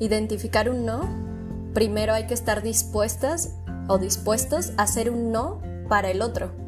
[0.00, 1.08] identificar un no,
[1.74, 3.54] primero hay que estar dispuestas
[3.88, 6.61] o dispuestos a hacer un no para el otro.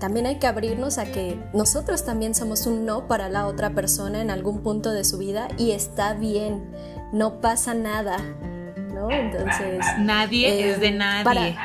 [0.00, 4.22] También hay que abrirnos a que nosotros también somos un no para la otra persona
[4.22, 6.72] en algún punto de su vida y está bien,
[7.12, 8.16] no pasa nada,
[8.94, 9.10] ¿no?
[9.10, 9.84] Entonces...
[9.98, 11.56] Nadie es de eh, nadie.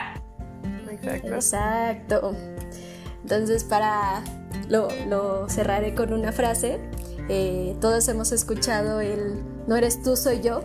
[0.91, 1.27] Exacto.
[1.27, 2.35] Exacto.
[3.23, 4.21] Entonces, para...
[4.67, 6.79] Lo, lo cerraré con una frase.
[7.29, 10.61] Eh, todos hemos escuchado el no eres tú, soy yo.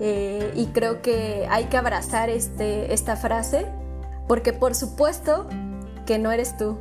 [0.00, 3.66] Eh, y creo que hay que abrazar este, esta frase
[4.26, 5.46] porque por supuesto
[6.04, 6.78] que no eres tú.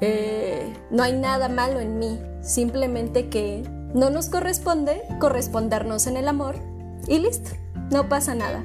[0.00, 3.62] Eh, no hay nada malo en mí, simplemente que
[3.94, 6.56] no nos corresponde correspondernos en el amor
[7.06, 7.50] y listo,
[7.90, 8.62] no pasa nada.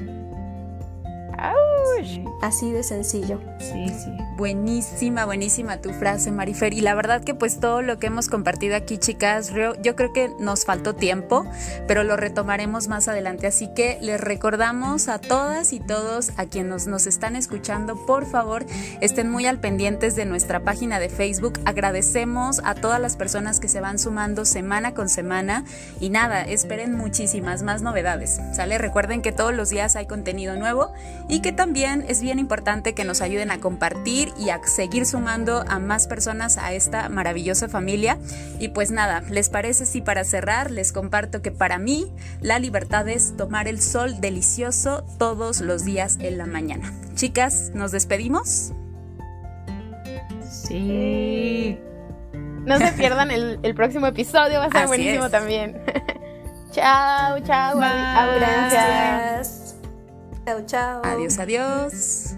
[2.42, 3.40] Así de sencillo.
[3.60, 4.12] Sí, sí.
[4.38, 6.74] Buenísima, buenísima tu frase, Marifer.
[6.74, 10.30] Y la verdad que pues todo lo que hemos compartido aquí, chicas, yo creo que
[10.40, 11.46] nos faltó tiempo,
[11.88, 13.48] pero lo retomaremos más adelante.
[13.48, 18.66] Así que les recordamos a todas y todos a quienes nos, están escuchando, por favor,
[19.02, 21.60] estén muy al pendientes de nuestra página de Facebook.
[21.66, 25.66] Agradecemos a todas las personas que se van sumando semana con semana.
[26.00, 28.40] Y nada, esperen muchísimas más novedades.
[28.54, 28.78] ¿Sale?
[28.78, 30.94] Recuerden que todos los días hay contenido nuevo
[31.30, 35.64] y que también es bien importante que nos ayuden a compartir y a seguir sumando
[35.68, 38.18] a más personas a esta maravillosa familia.
[38.60, 42.12] Y pues nada, ¿les parece si para cerrar les comparto que para mí
[42.42, 46.94] la libertad es tomar el sol delicioso todos los días en la mañana?
[47.16, 48.72] Chicas, ¿nos despedimos?
[50.50, 51.78] Sí.
[52.66, 55.82] No se pierdan el, próximo episodio, va a ser buenísimo también.
[56.72, 59.67] chao, chao, gracias.
[60.48, 61.02] Chao, chao.
[61.04, 62.38] Adiós, adiós.